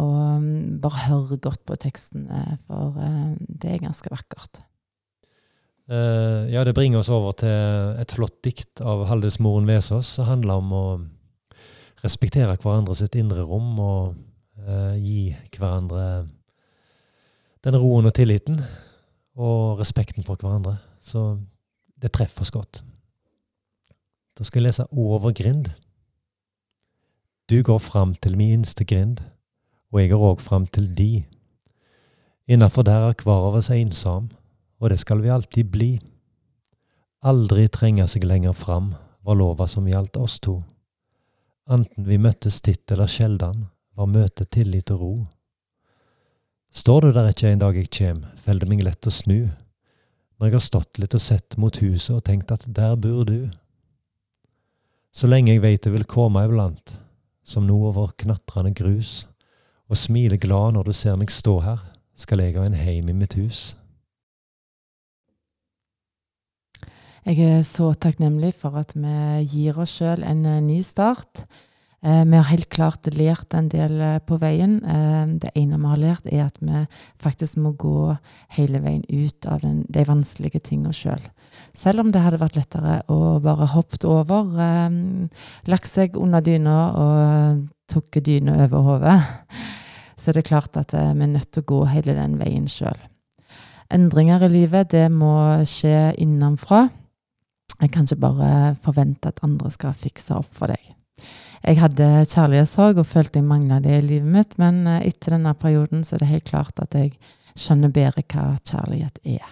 og 0.00 0.44
bare 0.80 1.02
hør 1.04 1.36
godt 1.36 1.66
på 1.68 1.76
teksten, 1.76 2.30
for 2.64 2.96
det 3.36 3.74
er 3.74 3.82
ganske 3.84 4.08
vakkert. 4.08 4.62
Uh, 5.90 6.48
ja, 6.48 6.62
det 6.64 6.72
bringer 6.74 7.02
oss 7.02 7.10
over 7.12 7.34
til 7.36 7.98
et 8.00 8.12
flott 8.14 8.38
dikt 8.46 8.80
av 8.80 9.02
Haldis 9.10 9.40
Moren 9.42 9.66
Vesaas 9.68 10.14
som 10.14 10.28
handler 10.28 10.62
om 10.62 10.70
å 10.72 10.84
respektere 12.04 12.54
hverandre 12.54 12.94
sitt 12.96 13.16
indre 13.18 13.42
rom 13.46 13.74
og 13.82 14.14
eh, 14.60 14.96
gi 15.00 15.20
hverandre 15.56 16.28
den 17.62 17.78
roen 17.78 18.08
og 18.08 18.14
tilliten 18.16 18.58
og 19.38 19.80
respekten 19.80 20.26
for 20.26 20.40
hverandre. 20.40 20.76
Så 21.00 21.38
det 22.02 22.12
treffer 22.12 22.42
oss 22.42 22.54
godt. 22.54 22.82
Da 24.38 24.44
skal 24.44 24.62
jeg 24.62 24.70
lese 24.70 24.88
Over 24.90 25.32
grind. 25.32 25.70
Du 27.50 27.62
går 27.62 27.78
fram 27.78 28.14
til 28.14 28.36
min 28.36 28.62
inste 28.62 28.84
grind, 28.84 29.20
og 29.92 30.00
jeg 30.00 30.10
går 30.10 30.22
òg 30.32 30.40
fram 30.40 30.66
til 30.66 30.88
de. 30.96 31.24
Innafor 32.48 32.82
der 32.82 33.08
er 33.08 33.14
hver 33.22 33.48
av 33.48 33.58
oss 33.60 33.70
ensom, 33.70 34.30
og 34.80 34.90
det 34.90 34.98
skal 34.98 35.22
vi 35.22 35.30
alltid 35.30 35.68
bli. 35.70 35.90
Aldri 37.22 37.68
trenge 37.68 38.06
seg 38.08 38.24
lenger 38.24 38.56
fram, 38.56 38.94
var 39.22 39.38
lova 39.38 39.68
som 39.68 39.86
gjaldt 39.86 40.16
oss 40.16 40.40
to. 40.40 40.62
Anten 41.70 42.08
vi 42.08 42.18
møttes 42.18 42.60
titt 42.60 42.90
eller 42.90 43.06
sjeldan, 43.06 43.68
var 43.98 44.10
møtet 44.10 44.50
tillit 44.54 44.90
og 44.94 45.00
ro. 45.00 45.14
Står 46.72 47.04
du 47.04 47.12
der 47.12 47.28
ikke 47.28 47.50
en 47.52 47.60
dag 47.60 47.76
jeg 47.76 47.90
kjem, 47.92 48.22
fell 48.40 48.60
det 48.62 48.68
meg 48.70 48.84
lett 48.84 49.08
å 49.08 49.12
snu, 49.12 49.50
når 50.38 50.48
jeg 50.48 50.56
har 50.56 50.64
stått 50.64 51.00
litt 51.02 51.16
og 51.16 51.22
sett 51.22 51.58
mot 51.60 51.76
huset 51.82 52.16
og 52.16 52.24
tenkt 52.24 52.54
at 52.54 52.64
der 52.66 52.96
bor 52.96 53.26
du. 53.28 53.50
Så 55.12 55.28
lenge 55.28 55.52
jeg 55.52 55.62
veit 55.62 55.84
du 55.84 55.92
vil 55.92 56.08
komme 56.08 56.46
iblant, 56.46 56.94
som 57.44 57.68
nå 57.68 57.76
over 57.90 58.14
knatrende 58.16 58.72
grus, 58.72 59.26
og 59.92 60.00
smiler 60.00 60.40
glad 60.40 60.78
når 60.78 60.88
du 60.88 60.96
ser 60.96 61.18
meg 61.20 61.30
stå 61.30 61.58
her, 61.60 61.84
skal 62.16 62.40
jeg 62.40 62.56
ha 62.56 62.64
en 62.64 62.78
heim 62.78 63.10
i 63.12 63.16
mitt 63.16 63.36
hus. 63.36 63.74
Jeg 67.22 67.38
er 67.46 67.60
så 67.62 67.92
takknemlig 67.94 68.56
for 68.58 68.74
at 68.80 68.96
vi 68.98 69.44
gir 69.46 69.76
oss 69.78 69.92
sjøl 70.00 70.24
en 70.26 70.40
eh, 70.48 70.62
ny 70.64 70.80
start. 70.82 71.44
Eh, 72.04 72.24
vi 72.24 72.36
har 72.36 72.48
helt 72.50 72.68
klart 72.68 73.06
lært 73.14 73.54
en 73.54 73.68
del 73.70 74.00
eh, 74.02 74.18
på 74.26 74.34
veien. 74.42 74.80
Eh, 74.82 75.26
det 75.38 75.52
ene 75.54 75.78
vi 75.78 75.90
har 75.90 76.00
lært, 76.00 76.24
er 76.26 76.48
at 76.48 76.56
vi 76.58 76.80
faktisk 77.22 77.60
må 77.62 77.76
gå 77.78 78.16
hele 78.56 78.80
veien 78.82 79.04
ut 79.06 79.46
av 79.46 79.62
den, 79.62 79.84
de 79.86 80.02
vanskelige 80.08 80.64
tingene 80.66 80.94
sjøl. 80.96 81.22
Selv. 81.22 81.30
selv 81.78 82.02
om 82.02 82.10
det 82.12 82.22
hadde 82.24 82.40
vært 82.40 82.56
lettere 82.58 82.96
å 83.12 83.38
bare 83.44 83.68
hoppe 83.70 84.00
over, 84.08 84.50
lagt 85.70 85.88
seg 85.88 86.16
under 86.18 86.42
dyna 86.42 86.76
og 86.98 87.62
tok 87.92 88.18
dyna 88.24 88.56
over 88.64 88.82
hodet, 88.88 89.18
så 90.18 90.30
er 90.30 90.40
det 90.40 90.48
klart 90.48 90.76
at 90.80 90.94
vi 90.94 91.22
er 91.22 91.30
nødt 91.36 91.52
til 91.52 91.62
å 91.62 91.70
gå 91.70 91.84
hele 91.92 92.16
den 92.18 92.34
veien 92.40 92.66
sjøl. 92.66 92.98
Endringer 93.92 94.42
i 94.42 94.50
livet, 94.50 94.90
det 94.90 95.06
må 95.12 95.36
skje 95.68 96.16
innenfra. 96.18 96.88
Jeg 97.78 97.92
kan 97.94 98.08
ikke 98.08 98.24
bare 98.24 98.50
forvente 98.82 99.30
at 99.30 99.44
andre 99.44 99.70
skal 99.70 99.94
fikse 99.94 100.34
opp 100.34 100.50
for 100.56 100.72
deg. 100.72 100.94
Jeg 101.62 101.78
hadde 101.78 102.06
kjærlighetssorg 102.26 102.98
og 102.98 103.06
følte 103.06 103.38
jeg 103.38 103.46
mangla 103.46 103.78
det 103.82 103.94
i 104.00 104.04
livet 104.06 104.30
mitt, 104.34 104.54
men 104.58 104.82
eh, 104.90 105.04
etter 105.12 105.36
denne 105.36 105.54
perioden 105.54 106.02
så 106.02 106.16
er 106.16 106.24
det 106.24 106.32
helt 106.32 106.48
klart 106.48 106.82
at 106.82 106.96
jeg 106.98 107.12
skjønner 107.54 107.92
bedre 107.94 108.24
hva 108.26 108.52
kjærlighet 108.66 109.20
er. 109.38 109.44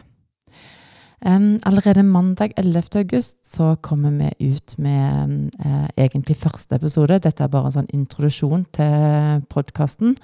Um, 1.21 1.61
allerede 1.69 2.03
mandag 2.03 2.55
11. 2.57 2.83
august 2.97 3.37
så 3.45 3.75
kommer 3.85 4.11
vi 4.11 4.55
ut 4.55 4.79
med 4.79 5.51
uh, 5.61 5.89
egentlig 5.97 6.37
første 6.37 6.75
episode. 6.75 7.19
Dette 7.21 7.45
er 7.45 7.53
bare 7.53 7.69
en 7.69 7.75
sånn 7.75 7.93
introduksjon 7.93 8.65
til 8.73 9.45
podkasten. 9.53 10.17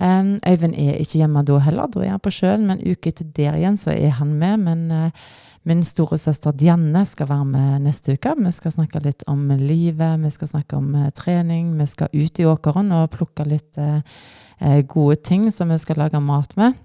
Um, 0.00 0.38
Øyvind 0.48 0.74
er 0.80 0.96
ikke 0.96 1.20
hjemme 1.20 1.44
da 1.44 1.58
heller, 1.60 1.92
da 1.92 2.00
er 2.00 2.14
han 2.14 2.24
på 2.24 2.32
sjøen, 2.32 2.64
men 2.66 2.80
uke 2.80 3.12
etter 3.12 3.28
der 3.36 3.58
igjen 3.60 3.76
så 3.76 3.92
er 3.92 4.16
han 4.16 4.32
med. 4.40 4.64
Men 4.64 4.86
uh, 4.88 5.28
Min 5.68 5.82
store 5.84 6.16
søster 6.18 6.54
Dianne 6.56 7.02
skal 7.04 7.28
være 7.28 7.44
med 7.44 7.82
neste 7.84 8.14
uke. 8.16 8.32
Vi 8.38 8.52
skal 8.56 8.72
snakke 8.72 9.02
litt 9.04 9.24
om 9.28 9.42
livet, 9.60 10.20
vi 10.22 10.30
skal 10.32 10.48
snakke 10.48 10.78
om 10.78 10.94
uh, 10.96 11.10
trening. 11.12 11.74
Vi 11.76 11.86
skal 11.86 12.08
ut 12.14 12.40
i 12.40 12.46
åkeren 12.48 12.92
og 12.96 13.10
plukke 13.12 13.44
litt 13.44 13.76
eh, 13.80 14.80
gode 14.88 15.20
ting 15.20 15.50
som 15.52 15.68
vi 15.68 15.78
skal 15.78 16.00
lage 16.00 16.20
mat 16.20 16.56
med. 16.56 16.78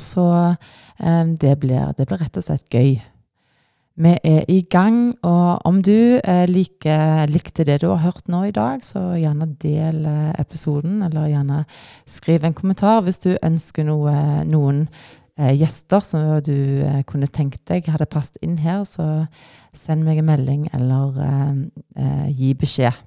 Så 0.00 0.24
eh, 0.98 1.24
det, 1.26 1.56
blir, 1.60 1.92
det, 1.96 2.06
blir, 2.06 2.20
rett 2.20 2.36
og 2.40 2.46
slett 2.46 2.72
gøy. 2.72 2.96
Vi 4.02 4.12
er 4.24 4.46
i 4.48 4.62
gang, 4.72 5.10
og 5.20 5.66
om 5.68 5.82
du 5.84 6.16
eh, 6.16 6.46
like, 6.48 6.96
likte 7.28 7.66
det 7.68 7.82
du 7.82 7.90
har 7.90 8.00
hørt 8.06 8.28
nå 8.32 8.46
i 8.48 8.54
dag, 8.56 8.80
så 8.84 9.12
gjerne 9.20 9.52
del 9.60 10.06
episoden, 10.40 11.02
eller 11.04 11.28
gjerne 11.28 11.64
skriv 12.08 12.46
en 12.48 12.56
kommentar 12.56 13.04
hvis 13.04 13.20
du 13.20 13.34
ønsker 13.36 13.84
noe, 13.84 14.14
noen 14.48 14.86
eh, 14.86 15.10
gjester 15.36 16.00
som 16.04 16.40
du 16.44 16.82
eh, 16.84 17.02
kunne 17.08 17.26
tenkt 17.26 17.64
deg 17.70 17.88
hadde 17.88 18.08
passet 18.10 18.36
inn 18.44 18.58
her, 18.60 18.84
så 18.84 19.26
send 19.72 20.04
meg 20.04 20.20
en 20.20 20.28
melding 20.28 20.66
eller 20.76 21.16
eh, 21.24 21.54
eh, 21.96 22.28
gi 22.36 22.52
beskjed. 22.58 22.98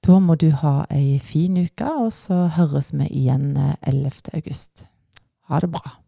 Da 0.00 0.16
må 0.22 0.36
du 0.40 0.48
ha 0.62 0.86
ei 0.88 1.18
fin 1.20 1.58
uke, 1.60 1.84
og 1.84 2.12
så 2.16 2.46
høres 2.56 2.94
vi 2.94 3.08
igjen 3.10 3.52
11. 3.58 4.06
Eh, 4.06 4.38
august. 4.38 4.86
Ha 5.50 5.60
det 5.60 5.72
bra. 5.74 5.99